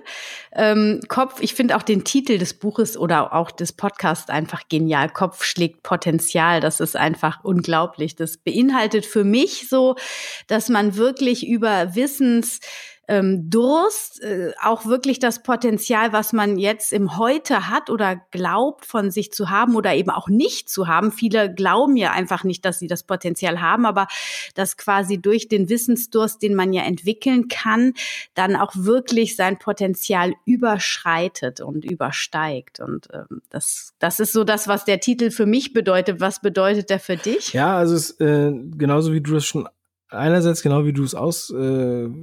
[0.53, 5.09] Ähm, Kopf, ich finde auch den Titel des Buches oder auch des Podcasts einfach genial.
[5.09, 6.61] Kopf schlägt Potenzial.
[6.61, 8.17] Das ist einfach unglaublich.
[8.17, 9.95] Das beinhaltet für mich so,
[10.49, 12.59] dass man wirklich über Wissens
[13.09, 18.85] ähm, Durst, äh, auch wirklich das Potenzial, was man jetzt im Heute hat oder glaubt
[18.85, 21.13] von sich zu haben oder eben auch nicht zu haben.
[21.13, 24.09] Viele glauben ja einfach nicht, dass sie das Potenzial haben, aber
[24.55, 27.95] dass quasi durch den Wissensdurst, den man ja entwickeln kann,
[28.35, 32.81] dann auch wirklich sein Potenzial überschreitet und übersteigt.
[32.81, 36.21] Und ähm, das, das ist so das, was der Titel für mich bedeutet.
[36.21, 37.53] Was bedeutet der für dich?
[37.53, 39.69] Ja, also es, äh, genauso wie du das schon
[40.17, 42.21] einerseits genau wie du es ausgesprochen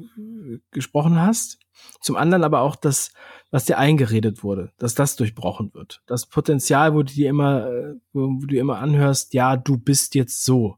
[1.15, 1.59] äh, hast,
[2.01, 3.11] zum anderen aber auch das,
[3.51, 6.01] was dir eingeredet wurde, dass das durchbrochen wird.
[6.05, 10.43] Das Potenzial, wo du dir immer, äh, wo du immer anhörst, ja, du bist jetzt
[10.43, 10.77] so.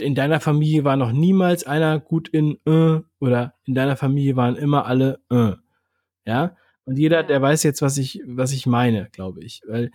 [0.00, 4.56] In deiner Familie war noch niemals einer gut in äh, oder in deiner Familie waren
[4.56, 5.54] immer alle äh.
[6.24, 6.56] Ja?
[6.84, 9.62] Und jeder, der weiß jetzt, was ich, was ich meine, glaube ich.
[9.66, 9.90] Weil,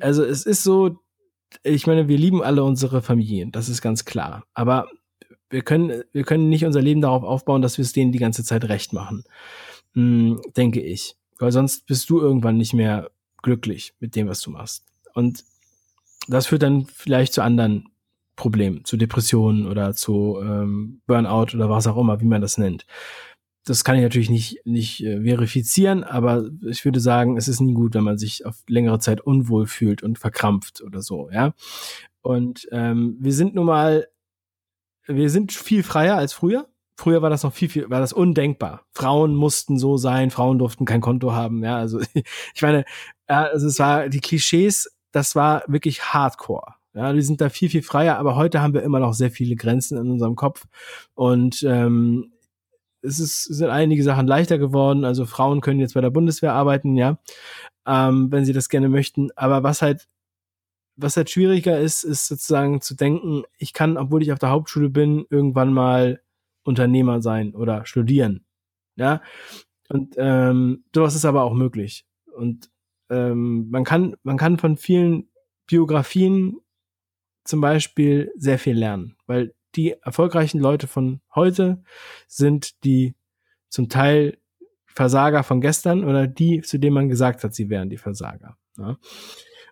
[0.00, 1.00] also es ist so,
[1.62, 4.44] ich meine, wir lieben alle unsere Familien, das ist ganz klar.
[4.54, 4.88] Aber
[5.50, 8.44] wir können, wir können nicht unser Leben darauf aufbauen, dass wir es denen die ganze
[8.44, 9.24] Zeit recht machen.
[9.94, 11.16] Hm, denke ich.
[11.38, 13.10] Weil sonst bist du irgendwann nicht mehr
[13.42, 14.84] glücklich mit dem, was du machst.
[15.14, 15.44] Und
[16.28, 17.88] das führt dann vielleicht zu anderen
[18.34, 22.86] Problemen, zu Depressionen oder zu ähm, Burnout oder was auch immer, wie man das nennt
[23.66, 27.74] das kann ich natürlich nicht, nicht äh, verifizieren, aber ich würde sagen, es ist nie
[27.74, 31.52] gut, wenn man sich auf längere Zeit unwohl fühlt und verkrampft oder so, ja.
[32.22, 34.06] Und ähm, wir sind nun mal,
[35.06, 36.68] wir sind viel freier als früher.
[36.96, 38.84] Früher war das noch viel, viel, war das undenkbar.
[38.92, 41.76] Frauen mussten so sein, Frauen durften kein Konto haben, ja.
[41.76, 42.00] Also
[42.54, 42.84] ich meine,
[43.28, 46.74] ja, also es war die Klischees, das war wirklich Hardcore.
[46.94, 49.56] Ja, die sind da viel, viel freier, aber heute haben wir immer noch sehr viele
[49.56, 50.66] Grenzen in unserem Kopf.
[51.14, 52.32] Und ähm,
[53.06, 55.04] es ist, sind einige Sachen leichter geworden.
[55.04, 57.18] Also Frauen können jetzt bei der Bundeswehr arbeiten, ja,
[57.86, 59.30] ähm, wenn sie das gerne möchten.
[59.36, 60.08] Aber was halt,
[60.96, 64.88] was halt schwieriger ist, ist sozusagen zu denken, ich kann, obwohl ich auf der Hauptschule
[64.90, 66.20] bin, irgendwann mal
[66.64, 68.44] Unternehmer sein oder studieren.
[68.96, 69.22] Ja.
[69.88, 72.04] Und ähm, sowas ist aber auch möglich.
[72.34, 72.70] Und
[73.08, 75.28] ähm, man kann, man kann von vielen
[75.66, 76.56] Biografien
[77.44, 81.82] zum Beispiel sehr viel lernen, weil die erfolgreichen Leute von heute
[82.26, 83.14] sind die
[83.68, 84.38] zum Teil
[84.86, 88.56] Versager von gestern oder die, zu denen man gesagt hat, sie wären die Versager.
[88.78, 88.96] Ja?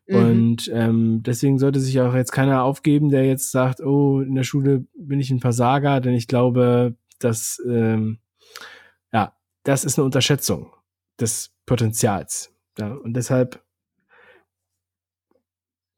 [0.06, 0.16] Mhm.
[0.16, 4.44] Und ähm, deswegen sollte sich auch jetzt keiner aufgeben, der jetzt sagt, oh, in der
[4.44, 8.18] Schule bin ich ein Versager, denn ich glaube, dass ähm,
[9.12, 10.72] ja, das ist eine Unterschätzung
[11.18, 12.52] des Potenzials.
[12.78, 13.63] Ja, und deshalb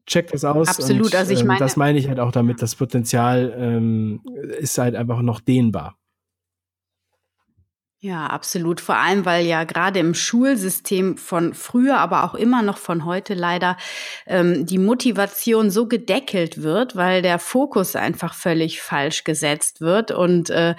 [0.07, 0.67] check das aus.
[0.69, 1.59] Absolut, und, also ich ähm, meine.
[1.59, 4.21] das meine ich halt auch damit, das Potenzial ähm,
[4.59, 5.97] ist halt einfach noch dehnbar.
[7.99, 8.79] Ja, absolut.
[8.79, 13.33] Vor allem, weil ja gerade im Schulsystem von früher, aber auch immer noch von heute
[13.33, 13.75] leider
[14.27, 20.51] ähm, die Motivation so gedeckelt wird, weil der Fokus einfach völlig falsch gesetzt wird und
[20.51, 20.75] äh,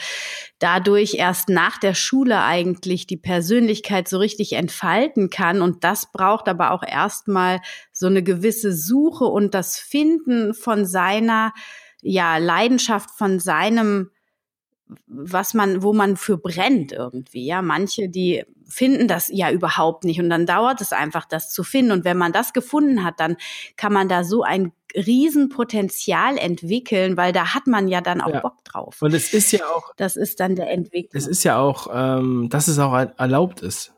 [0.61, 5.61] dadurch erst nach der Schule eigentlich die Persönlichkeit so richtig entfalten kann.
[5.61, 7.61] Und das braucht aber auch erstmal
[7.91, 11.53] so eine gewisse Suche und das Finden von seiner
[12.01, 14.13] ja, Leidenschaft, von seinem
[15.07, 17.45] was man, wo man für brennt irgendwie.
[17.45, 20.21] Ja, manche, die finden das ja überhaupt nicht.
[20.21, 21.93] Und dann dauert es einfach, das zu finden.
[21.93, 23.37] Und wenn man das gefunden hat, dann
[23.77, 28.41] kann man da so ein Riesenpotenzial entwickeln, weil da hat man ja dann auch ja.
[28.41, 29.03] Bock drauf.
[29.03, 29.93] Und es ist ja auch.
[29.97, 31.19] Das ist dann der Entwicklung.
[31.19, 33.93] Es ist ja auch, ähm, dass es auch erlaubt ist.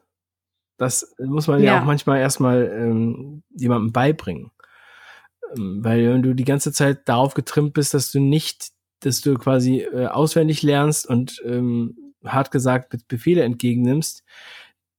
[0.76, 4.50] Das muss man ja, ja auch manchmal erstmal ähm, jemandem beibringen.
[5.56, 8.70] Ähm, weil wenn du die ganze Zeit darauf getrimmt bist, dass du nicht,
[9.00, 14.24] dass du quasi äh, auswendig lernst und ähm, hart gesagt mit Befehle entgegennimmst,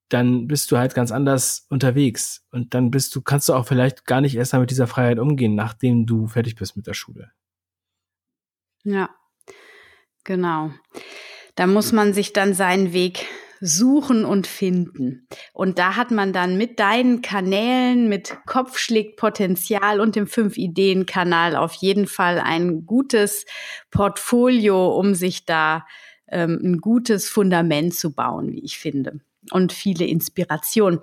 [0.10, 2.44] dann bist du halt ganz anders unterwegs.
[2.52, 5.20] Und dann bist du, kannst du auch vielleicht gar nicht erst mal mit dieser Freiheit
[5.20, 7.32] umgehen, nachdem du fertig bist mit der Schule.
[8.84, 9.10] Ja,
[10.24, 10.72] genau.
[11.56, 13.26] Da muss man sich dann seinen Weg
[13.62, 15.28] suchen und finden.
[15.54, 22.08] Und da hat man dann mit deinen Kanälen, mit Kopfschlägpotenzial und dem Fünf-Ideen-Kanal auf jeden
[22.08, 23.46] Fall ein gutes
[23.92, 25.86] Portfolio, um sich da
[26.28, 31.00] ähm, ein gutes Fundament zu bauen, wie ich finde und viele Inspirationen.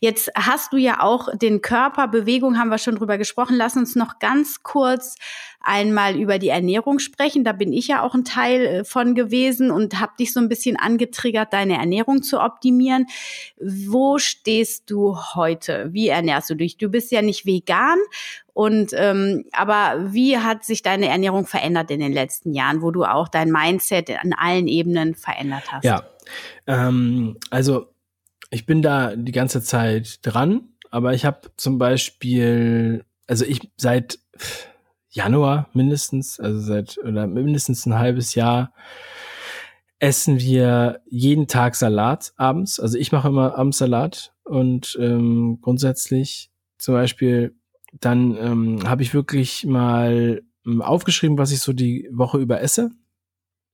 [0.00, 3.56] Jetzt hast du ja auch den Körperbewegung, haben wir schon drüber gesprochen.
[3.56, 5.16] Lass uns noch ganz kurz
[5.60, 7.44] einmal über die Ernährung sprechen.
[7.44, 10.48] Da bin ich ja auch ein Teil äh, von gewesen und habe dich so ein
[10.48, 13.06] bisschen angetriggert, deine Ernährung zu optimieren.
[13.58, 15.88] Wo stehst du heute?
[15.92, 16.78] Wie ernährst du dich?
[16.78, 17.98] Du bist ja nicht vegan
[18.52, 23.04] und ähm, aber wie hat sich deine Ernährung verändert in den letzten Jahren, wo du
[23.04, 25.84] auch dein Mindset an allen Ebenen verändert hast?
[25.84, 26.04] Ja,
[26.66, 27.86] ähm, also
[28.50, 34.18] ich bin da die ganze Zeit dran, aber ich habe zum Beispiel, also ich seit
[35.10, 38.72] Januar mindestens, also seit oder mindestens ein halbes Jahr
[39.98, 42.80] essen wir jeden Tag Salat abends.
[42.80, 47.54] Also ich mache immer abends Salat und ähm, grundsätzlich zum Beispiel
[47.92, 52.90] dann ähm, habe ich wirklich mal ähm, aufgeschrieben, was ich so die Woche über esse.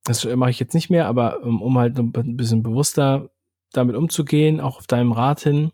[0.07, 3.29] Das mache ich jetzt nicht mehr, aber um, um halt ein bisschen bewusster
[3.73, 5.73] damit umzugehen, auch auf deinem Rat hin,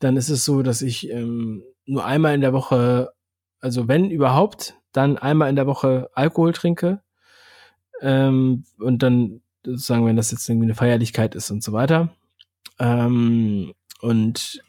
[0.00, 3.12] dann ist es so, dass ich ähm, nur einmal in der Woche,
[3.60, 7.00] also wenn überhaupt, dann einmal in der Woche Alkohol trinke.
[8.00, 12.14] Ähm, und dann sagen, wenn das jetzt irgendwie eine Feierlichkeit ist und so weiter.
[12.78, 14.62] Ähm, und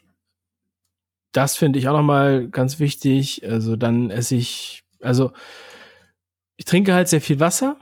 [1.32, 3.46] das finde ich auch nochmal ganz wichtig.
[3.46, 5.32] Also dann esse ich, also
[6.56, 7.76] ich trinke halt sehr viel Wasser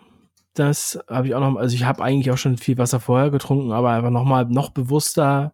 [0.54, 3.72] das habe ich auch noch, also ich habe eigentlich auch schon viel Wasser vorher getrunken,
[3.72, 5.52] aber einfach nochmal noch bewusster,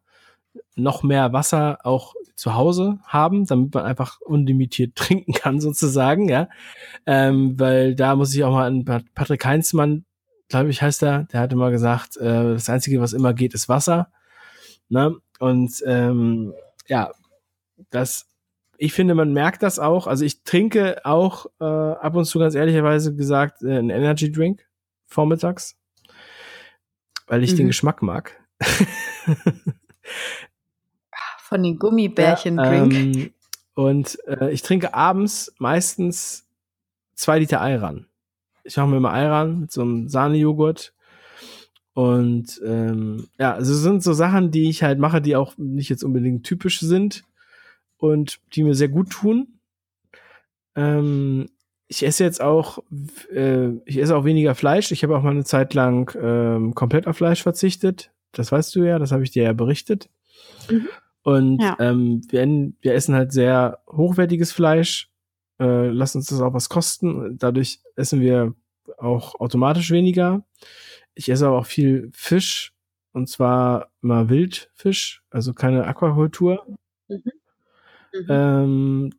[0.77, 6.49] noch mehr Wasser auch zu Hause haben, damit man einfach unlimitiert trinken kann, sozusagen, ja.
[7.07, 10.05] Ähm, weil da muss ich auch mal an Patrick Heinzmann,
[10.49, 13.69] glaube ich, heißt er, der hatte mal gesagt, äh, das Einzige, was immer geht, ist
[13.69, 14.11] Wasser.
[14.89, 15.17] Ne?
[15.39, 16.53] Und ähm,
[16.89, 17.13] ja,
[17.91, 18.27] das
[18.83, 20.07] ich finde, man merkt das auch.
[20.07, 24.67] Also ich trinke auch äh, ab und zu ganz ehrlicherweise gesagt äh, einen Energy Drink
[25.11, 25.77] vormittags,
[27.27, 27.57] weil ich mhm.
[27.57, 28.41] den Geschmack mag.
[31.39, 32.93] Von den Gummibärchen-Drink.
[32.93, 33.31] Ja, ähm,
[33.75, 36.47] und äh, ich trinke abends meistens
[37.15, 38.07] zwei Liter Ayran.
[38.63, 40.95] Ich mache mir immer Ayran mit so einem Sahnejoghurt.
[41.93, 45.89] Und ähm, ja, also es sind so Sachen, die ich halt mache, die auch nicht
[45.89, 47.25] jetzt unbedingt typisch sind
[47.97, 49.59] und die mir sehr gut tun.
[50.77, 51.51] Ähm,
[51.91, 52.79] ich esse jetzt auch,
[53.35, 54.93] äh, ich esse auch weniger Fleisch.
[54.93, 58.13] Ich habe auch mal eine Zeit lang ähm, komplett auf Fleisch verzichtet.
[58.31, 60.09] Das weißt du ja, das habe ich dir ja berichtet.
[60.71, 60.89] Mhm.
[61.23, 61.77] Und ja.
[61.81, 62.47] Ähm, wir,
[62.81, 65.11] wir essen halt sehr hochwertiges Fleisch,
[65.59, 67.37] äh, lassen uns das auch was kosten.
[67.39, 68.55] Dadurch essen wir
[68.97, 70.45] auch automatisch weniger.
[71.17, 72.73] Ich esse aber auch viel Fisch
[73.13, 76.65] und zwar immer Wildfisch, also keine Aquakultur.
[77.09, 77.23] Mhm.
[78.13, 78.27] Mhm.
[78.29, 79.11] Ähm,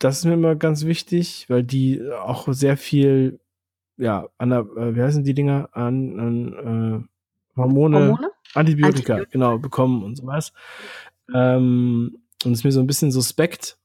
[0.00, 3.38] das ist mir immer ganz wichtig, weil die auch sehr viel,
[3.96, 5.68] ja, an der, äh, wie heißen die Dinger?
[5.72, 7.06] An, an
[7.54, 8.30] äh, Hormone, Hormone?
[8.54, 10.52] Antibiotika, Antibiotika, genau, bekommen und sowas.
[11.32, 13.78] Ähm, und ist mir so ein bisschen suspekt.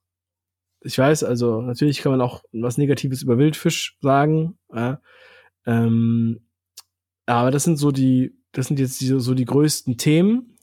[0.82, 4.58] Ich weiß, also natürlich kann man auch was Negatives über Wildfisch sagen.
[4.74, 5.02] Ja,
[5.66, 6.48] ähm,
[7.26, 10.58] aber das sind so die, das sind jetzt die, so die größten Themen.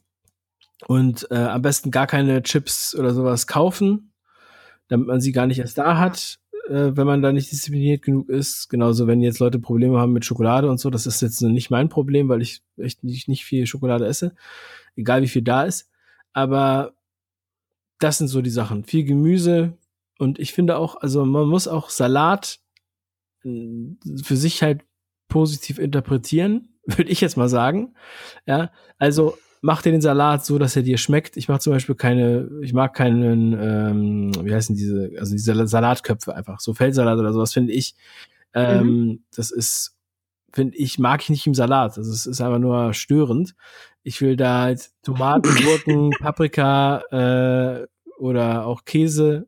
[0.86, 4.11] Und äh, am besten gar keine Chips oder sowas kaufen,
[4.92, 6.38] damit man sie gar nicht erst da hat,
[6.68, 8.68] äh, wenn man da nicht diszipliniert genug ist.
[8.68, 11.88] Genauso, wenn jetzt Leute Probleme haben mit Schokolade und so, das ist jetzt nicht mein
[11.88, 14.34] Problem, weil ich echt nicht, nicht viel Schokolade esse,
[14.94, 15.88] egal wie viel da ist.
[16.34, 16.92] Aber
[18.00, 18.84] das sind so die Sachen.
[18.84, 19.78] Viel Gemüse
[20.18, 22.60] und ich finde auch, also man muss auch Salat
[23.44, 24.84] äh, für sich halt
[25.28, 27.94] positiv interpretieren, würde ich jetzt mal sagen.
[28.44, 31.36] Ja, also mach dir den Salat so, dass er dir schmeckt.
[31.36, 36.34] Ich mache zum Beispiel keine, ich mag keinen, ähm, wie heißen diese, also diese Salatköpfe
[36.34, 37.94] einfach, so Feldsalat oder sowas finde ich.
[38.54, 39.24] Ähm, mhm.
[39.34, 39.96] Das ist,
[40.52, 41.96] finde ich, mag ich nicht im Salat.
[41.96, 43.54] Also es ist einfach nur störend.
[44.02, 47.86] ich will da jetzt Tomaten, Gurken, Paprika äh,
[48.18, 49.46] oder auch Käse.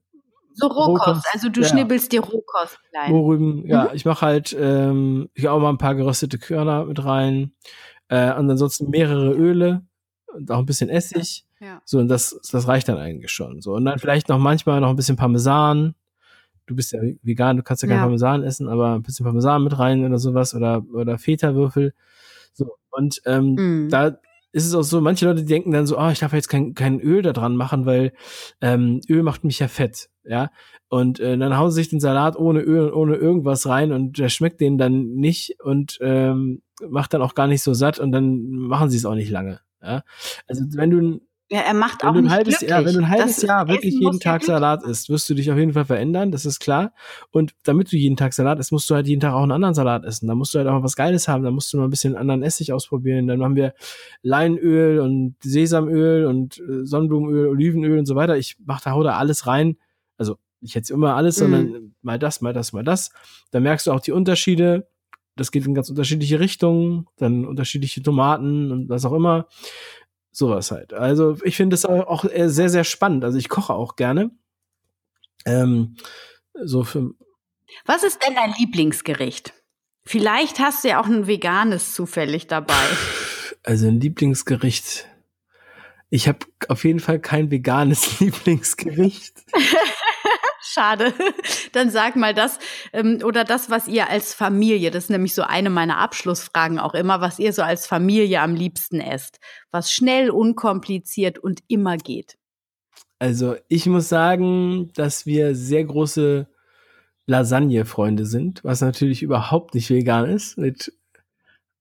[0.52, 1.26] So Rohkost, Rohkost.
[1.32, 1.68] also du ja.
[1.68, 3.10] schnibbelst dir Rohkost klein.
[3.10, 3.84] Mohrrüben, ja.
[3.84, 3.90] Mhm.
[3.94, 7.52] Ich mache halt, ähm, ich auch mal ein paar geröstete Körner mit rein.
[8.06, 9.84] Äh, und ansonsten mehrere Öle
[10.34, 11.44] und auch ein bisschen Essig.
[11.60, 11.80] Ja.
[11.84, 13.60] So, und das, das reicht dann eigentlich schon.
[13.60, 15.94] So, und dann vielleicht noch manchmal noch ein bisschen Parmesan.
[16.66, 18.02] Du bist ja vegan, du kannst ja kein ja.
[18.02, 21.94] Parmesan essen, aber ein bisschen Parmesan mit rein oder sowas oder, oder Feta-Würfel.
[22.52, 23.88] So, und ähm, mm.
[23.90, 24.18] da
[24.52, 27.00] ist es auch so, manche Leute denken dann so, oh, ich darf jetzt kein, kein
[27.00, 28.12] Öl da dran machen, weil
[28.60, 30.50] ähm, Öl macht mich ja fett, ja.
[30.88, 34.16] Und äh, dann hauen sie sich den Salat ohne Öl und ohne irgendwas rein und
[34.16, 38.12] der schmeckt denen dann nicht und ähm, macht dann auch gar nicht so satt und
[38.12, 39.60] dann machen sie es auch nicht lange.
[39.84, 40.02] Ja?
[40.46, 41.20] Also wenn du
[41.50, 42.70] ja, er macht wenn auch nicht halbes, glücklich.
[42.70, 45.34] Ja, wenn du ein halbes das Jahr wirklich jeden Tag ja Salat isst, wirst du
[45.34, 46.94] dich auf jeden Fall verändern, das ist klar.
[47.30, 49.74] Und damit du jeden Tag Salat isst, musst du halt jeden Tag auch einen anderen
[49.74, 50.26] Salat essen.
[50.26, 52.42] Da musst du halt auch was Geiles haben, da musst du mal ein bisschen anderen
[52.42, 53.26] Essig ausprobieren.
[53.26, 53.74] Dann haben wir
[54.22, 58.38] Leinöl und Sesamöl und äh, Sonnenblumenöl, Olivenöl und so weiter.
[58.38, 59.76] Ich mach da, hau da alles rein.
[60.16, 61.40] Also nicht jetzt immer alles, mm.
[61.40, 63.10] sondern mal das, mal das, mal das.
[63.50, 64.88] Da merkst du auch die Unterschiede.
[65.36, 69.46] Das geht in ganz unterschiedliche Richtungen, dann unterschiedliche Tomaten und was auch immer.
[70.30, 70.92] Sowas halt.
[70.92, 73.24] Also ich finde es auch sehr, sehr spannend.
[73.24, 74.30] Also ich koche auch gerne.
[75.46, 75.96] Ähm,
[76.54, 77.12] so für
[77.84, 79.52] Was ist denn dein Lieblingsgericht?
[80.06, 82.74] Vielleicht hast du ja auch ein veganes zufällig dabei.
[83.66, 85.08] Also ein Lieblingsgericht.
[86.10, 89.42] Ich habe auf jeden Fall kein veganes Lieblingsgericht.
[90.74, 91.12] Schade.
[91.72, 92.58] Dann sag mal das
[92.92, 96.94] ähm, oder das, was ihr als Familie, das ist nämlich so eine meiner Abschlussfragen auch
[96.94, 99.38] immer, was ihr so als Familie am liebsten esst.
[99.70, 102.36] Was schnell, unkompliziert und immer geht.
[103.20, 106.48] Also ich muss sagen, dass wir sehr große
[107.26, 110.92] Lasagne-Freunde sind, was natürlich überhaupt nicht vegan ist, mit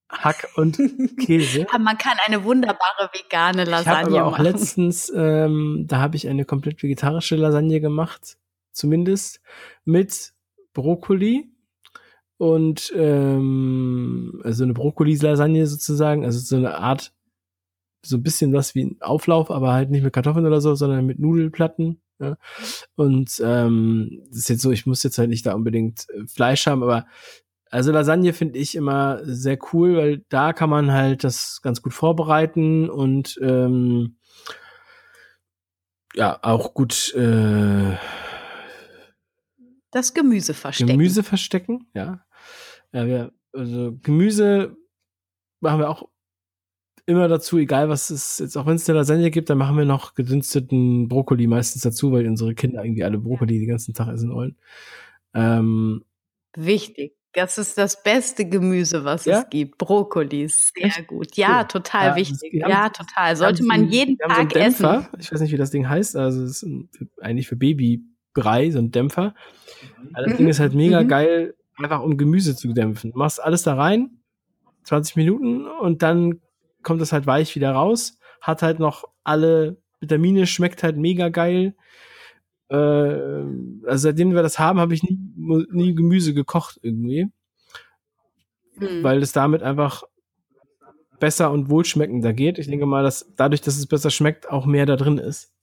[0.10, 0.78] Hack und
[1.20, 1.66] Käse.
[1.70, 4.44] Aber man kann eine wunderbare vegane Lasagne ich aber auch machen.
[4.44, 8.38] Letztens, ähm, da habe ich eine komplett vegetarische Lasagne gemacht
[8.74, 9.42] zumindest,
[9.86, 10.34] mit
[10.74, 11.52] Brokkoli
[12.38, 17.14] und ähm, also eine Brokkoli-Lasagne sozusagen, also so eine Art,
[18.06, 21.06] so ein bisschen was wie ein Auflauf, aber halt nicht mit Kartoffeln oder so, sondern
[21.06, 22.02] mit Nudelplatten.
[22.20, 22.38] Ja.
[22.96, 26.68] Und ähm, das ist jetzt so, ich muss jetzt halt nicht da unbedingt äh, Fleisch
[26.68, 27.06] haben, aber
[27.70, 31.94] also Lasagne finde ich immer sehr cool, weil da kann man halt das ganz gut
[31.94, 34.18] vorbereiten und ähm,
[36.14, 37.96] ja auch gut äh,
[39.94, 40.92] das Gemüse verstecken.
[40.92, 42.26] Gemüse verstecken, ja.
[42.92, 44.76] ja wir, also Gemüse
[45.60, 46.10] machen wir auch
[47.06, 49.86] immer dazu, egal was es jetzt, auch wenn es eine Lasagne gibt, dann machen wir
[49.86, 54.34] noch gedünsteten Brokkoli meistens dazu, weil unsere Kinder irgendwie alle Brokkoli den ganzen Tag essen
[54.34, 54.56] wollen.
[55.34, 56.06] Ähm,
[56.56, 57.16] Wichtig.
[57.36, 59.40] Das ist das beste Gemüse, was ja?
[59.40, 59.80] es gibt.
[59.80, 61.08] Brokkoli ist sehr Echt?
[61.08, 61.36] gut.
[61.36, 61.68] Ja, cool.
[61.68, 62.62] total ja, wichtig.
[62.62, 63.36] Haben, ja, total.
[63.36, 65.08] Sollte man jeden Tag so essen.
[65.18, 66.16] Ich weiß nicht, wie das Ding heißt.
[66.16, 67.56] Also es ist eigentlich für
[68.34, 69.34] Babybrei, so ein Dämpfer.
[70.14, 71.08] Also das Ding ist halt mega mhm.
[71.08, 73.12] geil, einfach um Gemüse zu dämpfen.
[73.12, 74.20] Du machst alles da rein,
[74.84, 76.42] 20 Minuten und dann
[76.82, 78.18] kommt es halt weich wieder raus.
[78.42, 81.76] Hat halt noch alle Vitamine, schmeckt halt mega geil.
[82.70, 85.18] Äh, also seitdem wir das haben, habe ich nie,
[85.72, 87.30] nie Gemüse gekocht irgendwie.
[88.76, 89.04] Mhm.
[89.04, 90.04] Weil es damit einfach
[91.20, 92.58] besser und wohlschmeckender geht.
[92.58, 95.54] Ich denke mal, dass dadurch, dass es besser schmeckt, auch mehr da drin ist.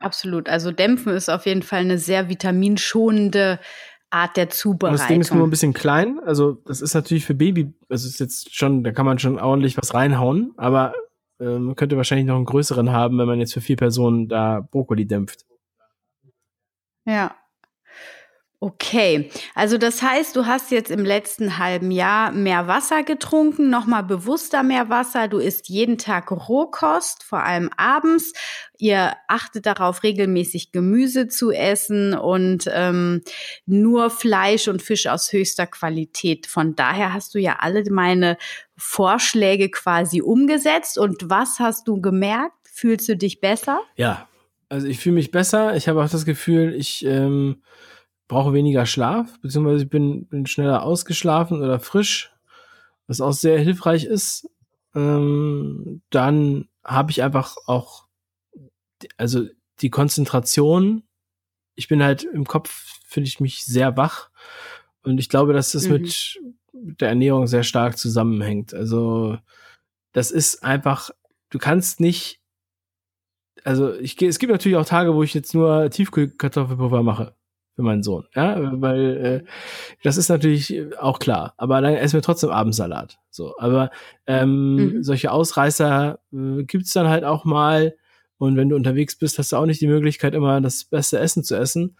[0.00, 0.48] Absolut.
[0.48, 3.58] Also Dämpfen ist auf jeden Fall eine sehr vitaminschonende
[4.10, 4.94] Art der Zubereitung.
[4.94, 6.20] Und das Ding ist nur ein bisschen klein.
[6.24, 9.76] Also das ist natürlich für Baby, also ist jetzt schon, da kann man schon ordentlich
[9.76, 10.94] was reinhauen, aber
[11.40, 14.60] äh, man könnte wahrscheinlich noch einen größeren haben, wenn man jetzt für vier Personen da
[14.60, 15.44] Brokkoli dämpft.
[17.04, 17.34] Ja,
[18.58, 24.02] Okay, also das heißt, du hast jetzt im letzten halben Jahr mehr Wasser getrunken, nochmal
[24.02, 25.28] bewusster mehr Wasser.
[25.28, 28.32] Du isst jeden Tag Rohkost, vor allem abends.
[28.78, 33.20] Ihr achtet darauf, regelmäßig Gemüse zu essen und ähm,
[33.66, 36.46] nur Fleisch und Fisch aus höchster Qualität.
[36.46, 38.38] Von daher hast du ja alle meine
[38.78, 40.96] Vorschläge quasi umgesetzt.
[40.96, 42.56] Und was hast du gemerkt?
[42.72, 43.82] Fühlst du dich besser?
[43.96, 44.28] Ja,
[44.70, 45.76] also ich fühle mich besser.
[45.76, 47.60] Ich habe auch das Gefühl, ich ähm
[48.28, 52.32] brauche weniger Schlaf, beziehungsweise ich bin, bin schneller ausgeschlafen oder frisch,
[53.06, 54.50] was auch sehr hilfreich ist.
[54.94, 58.06] Ähm, dann habe ich einfach auch,
[59.16, 59.46] also
[59.80, 61.04] die Konzentration,
[61.74, 64.30] ich bin halt im Kopf, finde ich mich sehr wach.
[65.02, 65.92] Und ich glaube, dass das mhm.
[65.92, 66.40] mit,
[66.72, 68.74] der Ernährung sehr stark zusammenhängt.
[68.74, 69.38] Also,
[70.12, 71.10] das ist einfach,
[71.50, 72.40] du kannst nicht,
[73.64, 77.35] also ich, es gibt natürlich auch Tage, wo ich jetzt nur Tiefkühlkartoffelpulver mache
[77.76, 78.26] für meinen Sohn.
[78.34, 79.50] Ja, weil äh,
[80.02, 81.54] das ist natürlich auch klar.
[81.58, 83.18] Aber dann essen wir trotzdem Abendsalat.
[83.30, 83.90] So, aber
[84.26, 85.02] ähm, mhm.
[85.02, 87.94] solche Ausreißer äh, gibt's dann halt auch mal.
[88.38, 91.44] Und wenn du unterwegs bist, hast du auch nicht die Möglichkeit, immer das beste Essen
[91.44, 91.96] zu essen.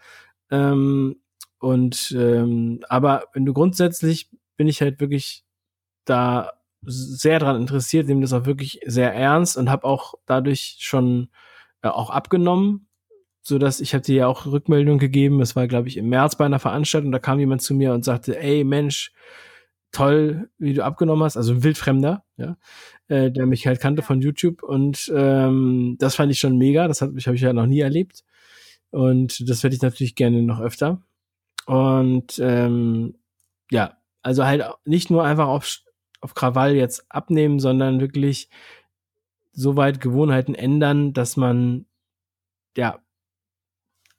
[0.49, 1.17] Ähm,
[1.59, 5.45] und ähm, aber wenn du grundsätzlich bin ich halt wirklich
[6.05, 6.53] da
[6.83, 11.29] sehr dran interessiert, nehme das auch wirklich sehr ernst und habe auch dadurch schon
[11.81, 12.86] äh, auch abgenommen,
[13.47, 15.39] so dass ich habe dir ja auch Rückmeldung gegeben.
[15.41, 18.03] Es war glaube ich im März bei einer Veranstaltung, da kam jemand zu mir und
[18.03, 19.13] sagte, ey Mensch,
[19.93, 22.57] toll, wie du abgenommen hast, also ein Wildfremder, ja,
[23.07, 26.89] äh, der mich halt kannte von YouTube und ähm, das fand ich schon mega.
[26.89, 28.25] Das habe ich, hab ich ja noch nie erlebt
[28.91, 31.01] und das werde ich natürlich gerne noch öfter.
[31.65, 33.15] Und ähm,
[33.71, 35.79] ja, also halt nicht nur einfach auf,
[36.19, 38.49] auf Krawall jetzt abnehmen, sondern wirklich
[39.53, 41.85] so weit Gewohnheiten ändern, dass man,
[42.75, 42.99] ja,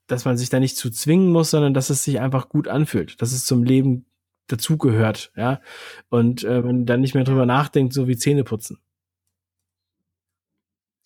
[0.09, 3.21] dass man sich da nicht zu zwingen muss, sondern dass es sich einfach gut anfühlt,
[3.23, 4.07] dass es zum Leben
[4.49, 5.61] dazugehört, ja.
[6.09, 8.79] Und äh, man dann nicht mehr drüber nachdenkt, so wie Zähne putzen.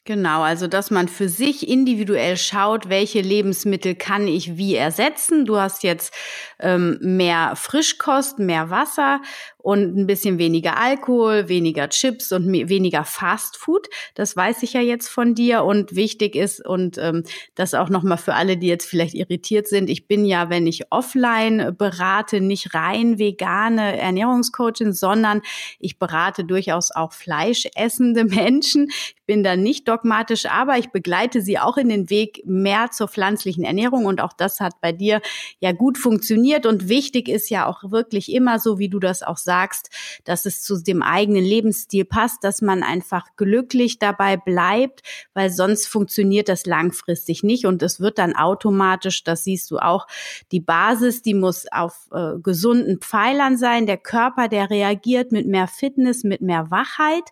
[0.04, 5.44] Genau, also dass man für sich individuell schaut, welche Lebensmittel kann ich wie ersetzen.
[5.44, 6.12] Du hast jetzt
[6.58, 9.20] ähm, mehr Frischkost, mehr Wasser
[9.58, 13.88] und ein bisschen weniger Alkohol, weniger Chips und weniger Fast Food.
[14.14, 17.22] Das weiß ich ja jetzt von dir und wichtig ist und ähm,
[17.54, 19.88] das auch noch mal für alle, die jetzt vielleicht irritiert sind.
[19.88, 25.42] Ich bin ja, wenn ich offline berate, nicht rein vegane Ernährungscoachin, sondern
[25.78, 28.88] ich berate durchaus auch fleischessende Menschen.
[28.88, 33.08] Ich bin da nicht dogmatisch, aber ich begleite sie auch in den Weg mehr zur
[33.08, 34.06] pflanzlichen Ernährung.
[34.06, 35.20] Und auch das hat bei dir
[35.60, 36.66] ja gut funktioniert.
[36.66, 39.90] Und wichtig ist ja auch wirklich immer so, wie du das auch sagst,
[40.24, 45.02] dass es zu dem eigenen Lebensstil passt, dass man einfach glücklich dabei bleibt,
[45.34, 47.64] weil sonst funktioniert das langfristig nicht.
[47.66, 50.06] Und es wird dann automatisch, das siehst du auch,
[50.50, 55.68] die Basis, die muss auf äh, gesunden Pfeilern sein, der Körper, der reagiert mit mehr
[55.68, 57.24] Fitness, mit mehr Wachheit.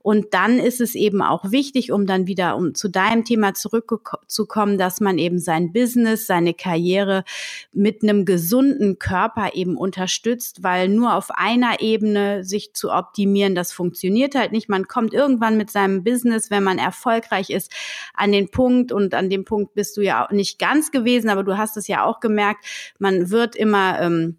[0.00, 4.78] Und dann ist es eben auch wichtig, um dann wieder um zu deinem Thema zurückzukommen,
[4.78, 7.24] dass man eben sein Business, seine Karriere
[7.72, 13.72] mit einem gesunden Körper eben unterstützt, weil nur auf einer Ebene sich zu optimieren, das
[13.72, 14.68] funktioniert halt nicht.
[14.68, 17.72] Man kommt irgendwann mit seinem Business, wenn man erfolgreich ist,
[18.14, 21.44] an den Punkt und an dem Punkt bist du ja auch nicht ganz gewesen, aber
[21.44, 22.64] du hast es ja auch gemerkt,
[22.98, 24.38] man wird immer ähm,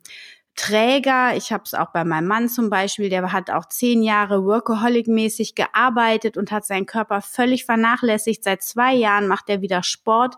[0.55, 1.35] Träger.
[1.35, 5.53] Ich habe es auch bei meinem Mann zum Beispiel, der hat auch zehn Jahre Workaholic-mäßig
[5.55, 8.43] gearbeitet und hat seinen Körper völlig vernachlässigt.
[8.43, 10.35] Seit zwei Jahren macht er wieder Sport,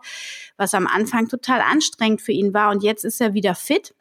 [0.56, 3.94] was am Anfang total anstrengend für ihn war und jetzt ist er wieder fit.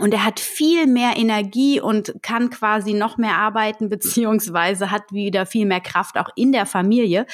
[0.00, 5.44] Und er hat viel mehr Energie und kann quasi noch mehr arbeiten, beziehungsweise hat wieder
[5.44, 7.26] viel mehr Kraft auch in der Familie.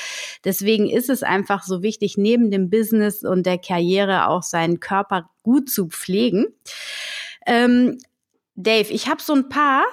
[0.45, 5.29] Deswegen ist es einfach so wichtig, neben dem Business und der Karriere auch seinen Körper
[5.43, 6.47] gut zu pflegen.
[7.47, 7.99] Ähm,
[8.57, 9.84] Dave, ich habe so ein paar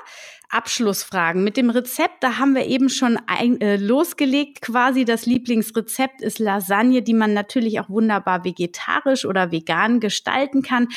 [0.51, 1.43] Abschlussfragen.
[1.43, 4.61] Mit dem Rezept, da haben wir eben schon ein, äh, losgelegt.
[4.61, 10.89] Quasi das Lieblingsrezept ist Lasagne, die man natürlich auch wunderbar vegetarisch oder vegan gestalten kann.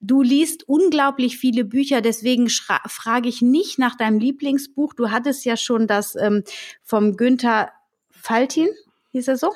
[0.00, 4.94] Du liest unglaublich viele Bücher, deswegen frage ich nicht nach deinem Lieblingsbuch.
[4.94, 6.44] Du hattest ja schon das ähm,
[6.82, 7.72] vom Günther
[8.10, 8.68] Faltin,
[9.10, 9.52] hieß er so?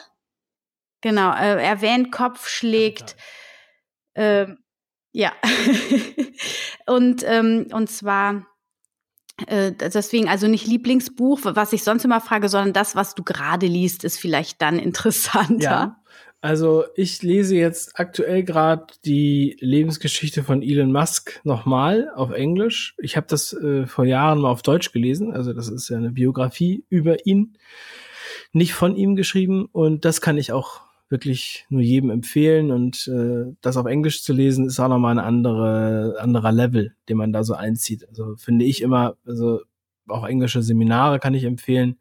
[1.03, 3.15] Genau, äh, erwähnt, Kopf schlägt.
[4.15, 4.47] Äh,
[5.17, 5.33] ja.
[6.87, 8.47] und, ähm, und zwar
[9.47, 13.67] äh, deswegen also nicht Lieblingsbuch, was ich sonst immer frage, sondern das, was du gerade
[13.67, 15.63] liest, ist vielleicht dann interessanter.
[15.63, 16.03] Ja.
[16.43, 22.95] Also ich lese jetzt aktuell gerade die Lebensgeschichte von Elon Musk nochmal auf Englisch.
[22.99, 25.33] Ich habe das äh, vor Jahren mal auf Deutsch gelesen.
[25.33, 27.57] Also das ist ja eine Biografie über ihn,
[28.53, 29.65] nicht von ihm geschrieben.
[29.73, 34.33] Und das kann ich auch wirklich nur jedem empfehlen und äh, das auf Englisch zu
[34.33, 38.09] lesen ist auch nochmal ein andere, anderer Level, den man da so einzieht.
[38.09, 39.61] Also finde ich immer, also
[40.09, 41.99] auch englische Seminare kann ich empfehlen.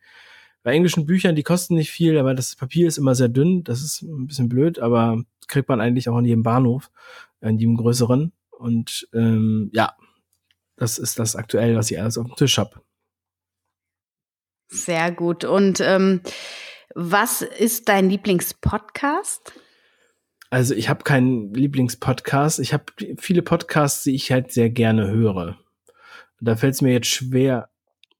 [0.63, 3.63] Bei englischen Büchern, die kosten nicht viel, aber das Papier ist immer sehr dünn.
[3.63, 6.89] Das ist ein bisschen blöd, aber kriegt man eigentlich auch in jedem Bahnhof,
[7.41, 8.31] in jedem größeren.
[8.49, 9.93] Und ähm, ja,
[10.75, 12.81] das ist das aktuell, was ich alles auf dem Tisch habe.
[14.67, 15.43] Sehr gut.
[15.43, 16.21] Und ähm,
[16.93, 19.53] was ist dein Lieblingspodcast?
[20.49, 22.59] Also ich habe keinen Lieblingspodcast.
[22.59, 22.85] Ich habe
[23.17, 25.57] viele Podcasts, die ich halt sehr gerne höre.
[26.39, 27.69] Da fällt es mir jetzt schwer.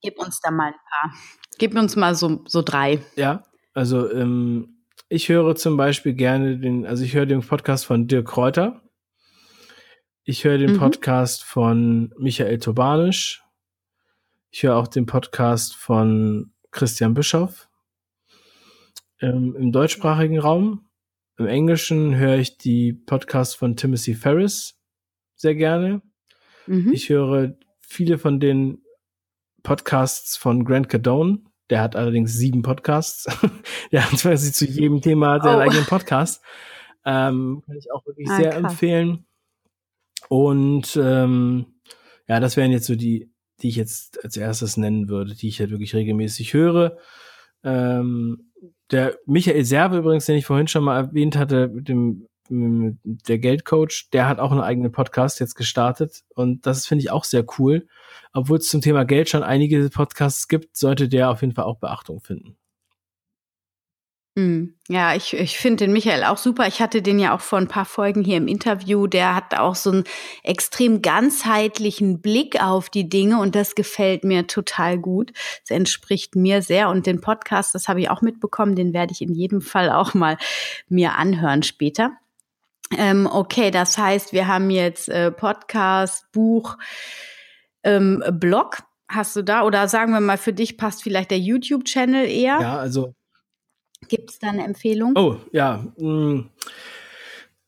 [0.02, 1.14] Gib uns da mal ein paar.
[1.58, 3.00] Gib uns mal so, so drei.
[3.16, 3.44] Ja,
[3.74, 8.28] also ähm, ich höre zum Beispiel gerne den, also ich höre den Podcast von Dirk
[8.28, 8.82] Kräuter.
[10.24, 10.80] Ich höre den mhm.
[10.80, 13.44] Podcast von Michael Tobanisch.
[14.50, 17.70] Ich höre auch den Podcast von Christian Bischoff
[19.22, 20.88] ähm, im deutschsprachigen Raum.
[21.38, 24.80] im Englischen höre ich die Podcasts von Timothy Ferris
[25.36, 26.02] sehr gerne.
[26.68, 26.92] Mhm.
[26.94, 28.82] Ich höre viele von den
[29.64, 31.40] Podcasts von Grant Cardone.
[31.70, 33.26] Der hat allerdings sieben Podcasts.
[33.92, 35.60] der hat quasi zu jedem Thema oh.
[35.60, 36.44] eigenen Podcast.
[37.06, 38.72] Ähm, kann ich auch wirklich ah, sehr krass.
[38.72, 39.26] empfehlen.
[40.30, 41.66] Und ähm,
[42.28, 45.60] ja, das wären jetzt so die, die ich jetzt als erstes nennen würde, die ich
[45.60, 46.98] halt wirklich regelmäßig höre.
[47.64, 48.45] Ähm,
[48.92, 54.10] der Michael Serve übrigens, den ich vorhin schon mal erwähnt hatte, mit dem der Geldcoach,
[54.14, 57.88] der hat auch einen eigenen Podcast jetzt gestartet und das finde ich auch sehr cool.
[58.34, 61.80] Obwohl es zum Thema Geld schon einige Podcasts gibt, sollte der auf jeden Fall auch
[61.80, 62.56] Beachtung finden.
[64.38, 64.76] Hm.
[64.90, 66.68] Ja, ich, ich finde den Michael auch super.
[66.68, 69.08] Ich hatte den ja auch vor ein paar Folgen hier im Interview.
[69.08, 70.04] Der hat auch so einen
[70.44, 75.32] extrem ganzheitlichen Blick auf die Dinge und das gefällt mir total gut.
[75.64, 79.22] Es entspricht mir sehr und den Podcast, das habe ich auch mitbekommen, den werde ich
[79.22, 80.38] in jedem Fall auch mal
[80.90, 82.12] mir anhören später.
[82.96, 86.78] Ähm, okay, das heißt, wir haben jetzt äh, Podcast, Buch,
[87.84, 88.84] ähm, Blog.
[89.08, 92.60] Hast du da oder sagen wir mal, für dich passt vielleicht der YouTube-Channel eher?
[92.60, 93.14] Ja, also
[94.08, 95.14] Gibt es da eine Empfehlung?
[95.16, 95.86] Oh, ja.
[95.98, 96.50] Mm.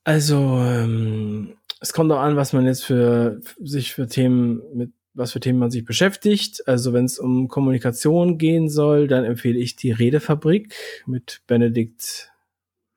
[0.03, 5.31] Also, ähm, es kommt auch an, was man jetzt für sich für Themen mit was
[5.31, 6.67] für Themen man sich beschäftigt.
[6.67, 10.75] Also wenn es um Kommunikation gehen soll, dann empfehle ich die Redefabrik
[11.07, 12.31] mit Benedikt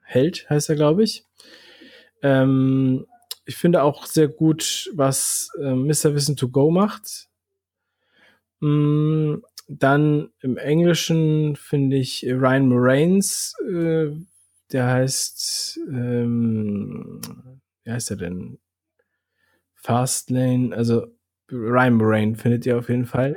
[0.02, 1.24] Held, heißt er, glaube ich.
[2.22, 3.06] Ähm,
[3.46, 6.14] ich finde auch sehr gut, was äh, Mr.
[6.14, 7.28] Wissen to Go macht.
[8.60, 9.36] Mm,
[9.78, 14.10] dann im Englischen finde ich Ryan Moraines, äh,
[14.72, 17.20] der heißt, ähm,
[17.84, 18.58] wie heißt er denn?
[19.74, 21.06] Fastlane, also
[21.50, 23.36] Ryan Moraine findet ihr auf jeden Fall.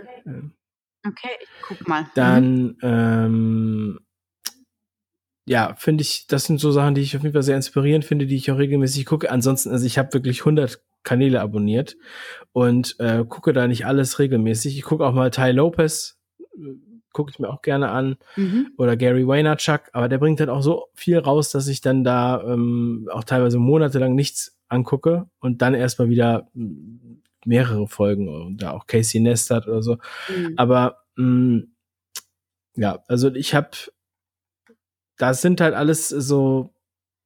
[1.07, 2.07] Okay, ich guck mal.
[2.15, 2.77] Dann, mhm.
[2.81, 3.99] ähm,
[5.45, 8.25] ja, finde ich, das sind so Sachen, die ich auf jeden Fall sehr inspirierend finde,
[8.25, 9.29] die ich auch regelmäßig gucke.
[9.29, 11.95] Ansonsten, also ich habe wirklich 100 Kanäle abonniert
[12.53, 14.77] und äh, gucke da nicht alles regelmäßig.
[14.77, 16.17] Ich gucke auch mal Ty Lopez,
[17.12, 18.18] gucke ich mir auch gerne an.
[18.36, 18.72] Mhm.
[18.78, 22.43] Oder Gary Vaynerchuk, aber der bringt dann auch so viel raus, dass ich dann da
[22.43, 28.72] ähm, auch teilweise monatelang nichts angucke und dann erstmal wieder mm, mehrere Folgen und da
[28.72, 29.97] auch Casey Neistat oder so.
[30.30, 30.54] Mhm.
[30.58, 31.68] Aber mh, mm,
[32.76, 33.70] ja, also ich habe,
[35.18, 36.72] das sind halt alles so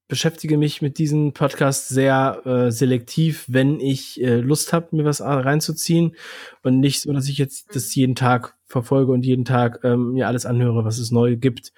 [0.07, 5.21] beschäftige mich mit diesem Podcast sehr äh, selektiv, wenn ich äh, Lust habe, mir was
[5.21, 6.15] reinzuziehen
[6.63, 10.27] und nicht so, dass ich jetzt das jeden Tag verfolge und jeden Tag ähm, mir
[10.27, 11.73] alles anhöre, was es neu gibt,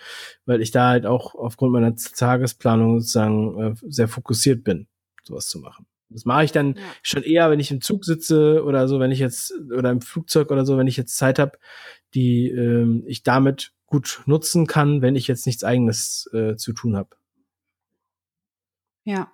[0.45, 4.87] weil ich da halt auch aufgrund meiner Tagesplanung sozusagen äh, sehr fokussiert bin,
[5.23, 5.85] sowas zu machen.
[6.09, 6.81] Das mache ich dann ja.
[7.03, 10.49] schon eher, wenn ich im Zug sitze oder so, wenn ich jetzt oder im Flugzeug
[10.49, 11.59] oder so, wenn ich jetzt Zeit habe,
[12.15, 16.95] die ähm, ich damit gut nutzen kann, wenn ich jetzt nichts eigenes äh, zu tun
[16.95, 17.09] habe.
[19.03, 19.31] Ja.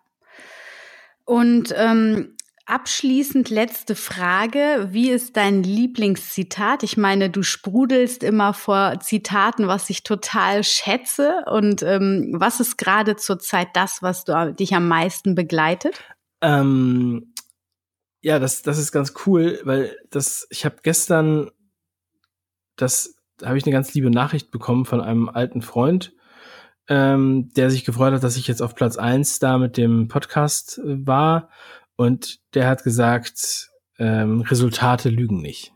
[1.25, 2.35] Und ähm,
[2.65, 4.89] abschließend letzte Frage.
[4.91, 6.83] Wie ist dein Lieblingszitat?
[6.83, 11.43] Ich meine, du sprudelst immer vor Zitaten, was ich total schätze.
[11.47, 15.99] Und ähm, was ist gerade zurzeit das, was du, dich am meisten begleitet?
[16.41, 17.33] Ähm,
[18.21, 21.51] ja, das, das ist ganz cool, weil das, ich habe gestern,
[22.75, 26.14] das habe ich eine ganz liebe Nachricht bekommen von einem alten Freund,
[26.87, 30.79] ähm, der sich gefreut hat, dass ich jetzt auf Platz eins da mit dem Podcast
[30.79, 31.49] äh, war.
[31.95, 35.73] Und der hat gesagt, ähm, Resultate lügen nicht.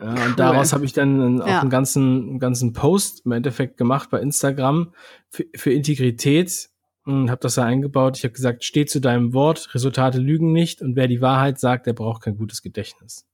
[0.00, 0.26] Ja, cool.
[0.26, 4.20] Und daraus habe ich dann auch einen ganzen, einen ganzen Post im Endeffekt gemacht bei
[4.20, 4.92] Instagram
[5.28, 6.70] für, für Integrität
[7.04, 8.18] und habe das da eingebaut.
[8.18, 11.86] Ich habe gesagt, steh zu deinem Wort, Resultate lügen nicht und wer die Wahrheit sagt,
[11.86, 13.26] der braucht kein gutes Gedächtnis.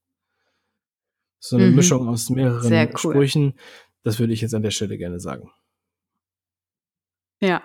[1.39, 1.75] So eine mhm.
[1.75, 2.97] Mischung aus mehreren cool.
[2.97, 3.55] Sprüchen.
[4.03, 5.51] Das würde ich jetzt an der Stelle gerne sagen.
[7.45, 7.63] Ja.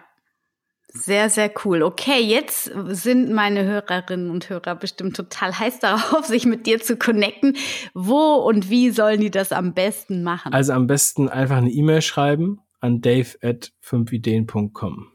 [0.92, 1.84] Sehr, sehr cool.
[1.84, 6.98] Okay, jetzt sind meine Hörerinnen und Hörer bestimmt total heiß darauf, sich mit dir zu
[6.98, 7.56] connecten.
[7.94, 10.52] Wo und wie sollen die das am besten machen?
[10.52, 15.12] Also am besten einfach eine E-Mail schreiben an dave at 5ideen.com.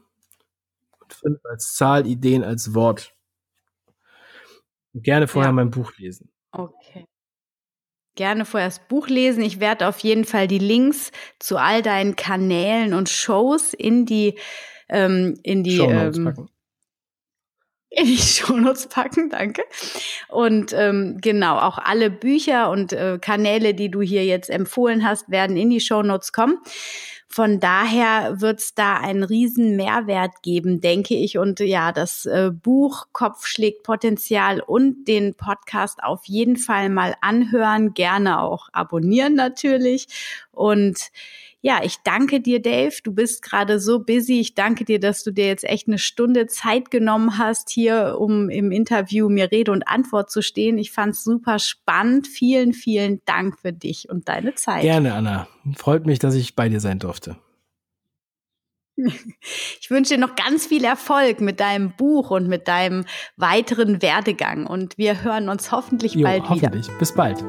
[1.01, 3.13] Und fünf als Zahl, Ideen als Wort.
[4.93, 5.53] Gerne vorher ja.
[5.53, 6.31] mein Buch lesen.
[6.51, 7.05] Okay
[8.15, 9.43] gerne vorher das Buch lesen.
[9.43, 14.37] Ich werde auf jeden Fall die Links zu all deinen Kanälen und Shows in die
[14.89, 16.49] ähm, in die Shownotes ähm, packen.
[17.89, 19.63] In die Shownotes packen, danke.
[20.27, 25.29] Und ähm, genau, auch alle Bücher und äh, Kanäle, die du hier jetzt empfohlen hast,
[25.29, 26.57] werden in die Shownotes kommen.
[27.27, 31.37] Von daher wird es da einen riesen Mehrwert geben, denke ich.
[31.37, 37.15] Und ja, das äh, Buch Kopf schlägt Potenzial und den Podcast auf jeden Fall mal
[37.21, 40.07] anhören, gerne auch abonnieren natürlich.
[40.51, 41.11] Und
[41.65, 42.93] Ja, ich danke dir, Dave.
[43.03, 44.39] Du bist gerade so busy.
[44.39, 48.51] Ich danke dir, dass du dir jetzt echt eine Stunde Zeit genommen hast, hier, um
[48.51, 50.77] im Interview mir Rede und Antwort zu stehen.
[50.77, 52.27] Ich fand es super spannend.
[52.27, 54.83] Vielen, vielen Dank für dich und deine Zeit.
[54.83, 55.47] Gerne, Anna.
[55.75, 57.35] Freut mich, dass ich bei dir sein durfte.
[59.81, 63.05] Ich wünsche dir noch ganz viel Erfolg mit deinem Buch und mit deinem
[63.37, 64.65] weiteren Werdegang.
[64.65, 66.87] Und wir hören uns hoffentlich jo, bald hoffentlich.
[66.87, 66.97] wieder.
[66.97, 67.43] Bis bald.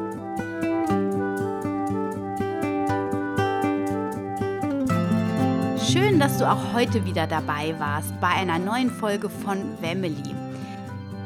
[5.97, 10.35] Schön, dass du auch heute wieder dabei warst bei einer neuen Folge von Family.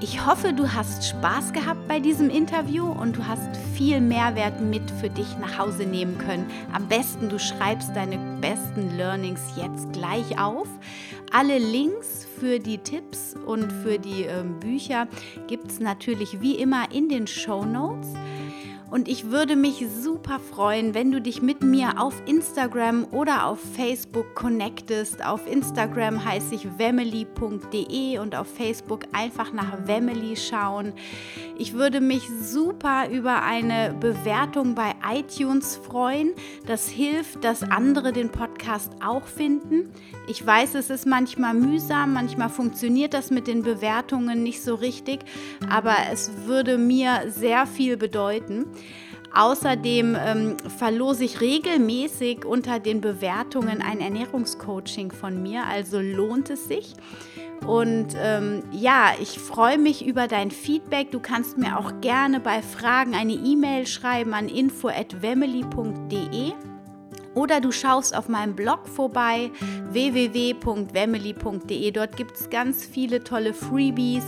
[0.01, 4.89] Ich hoffe, du hast Spaß gehabt bei diesem Interview und du hast viel Mehrwert mit
[5.01, 6.47] für dich nach Hause nehmen können.
[6.73, 10.69] Am besten, du schreibst deine besten Learnings jetzt gleich auf.
[11.33, 15.09] Alle Links für die Tipps und für die äh, Bücher
[15.49, 18.15] gibt es natürlich wie immer in den Show Notes.
[18.91, 23.61] Und ich würde mich super freuen, wenn du dich mit mir auf Instagram oder auf
[23.75, 25.25] Facebook connectest.
[25.25, 30.93] Auf Instagram heiße ich wemily.de und auf Facebook einfach nach Wemily schauen.
[31.57, 36.33] Ich würde mich super über eine Bewertung bei iTunes freuen.
[36.67, 39.93] Das hilft, dass andere den Podcast auch finden.
[40.31, 45.24] Ich weiß, es ist manchmal mühsam, manchmal funktioniert das mit den Bewertungen nicht so richtig,
[45.69, 48.66] aber es würde mir sehr viel bedeuten.
[49.35, 56.69] Außerdem ähm, verlose ich regelmäßig unter den Bewertungen ein Ernährungscoaching von mir, also lohnt es
[56.69, 56.94] sich.
[57.66, 61.11] Und ähm, ja, ich freue mich über dein Feedback.
[61.11, 66.52] Du kannst mir auch gerne bei Fragen eine E-Mail schreiben an info@wemily.de.
[67.35, 69.51] Oder du schaust auf meinem Blog vorbei,
[69.90, 71.90] www.wemily.de.
[71.93, 74.24] Dort gibt es ganz viele tolle Freebies.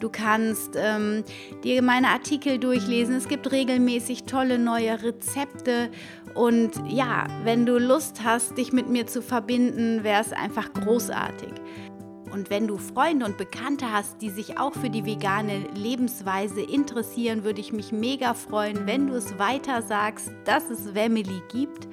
[0.00, 1.24] Du kannst ähm,
[1.62, 3.16] dir meine Artikel durchlesen.
[3.16, 5.88] Es gibt regelmäßig tolle neue Rezepte.
[6.34, 11.52] Und ja, wenn du Lust hast, dich mit mir zu verbinden, wäre es einfach großartig.
[12.34, 17.44] Und wenn du Freunde und Bekannte hast, die sich auch für die vegane Lebensweise interessieren,
[17.44, 21.86] würde ich mich mega freuen, wenn du es weiter sagst, dass es Family gibt.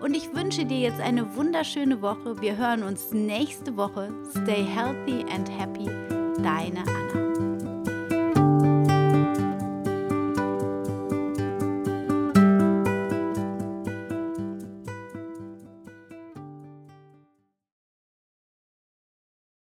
[0.00, 2.40] Und ich wünsche dir jetzt eine wunderschöne Woche.
[2.40, 4.12] Wir hören uns nächste Woche.
[4.32, 5.86] Stay healthy and happy.
[6.42, 7.33] Deine Anna.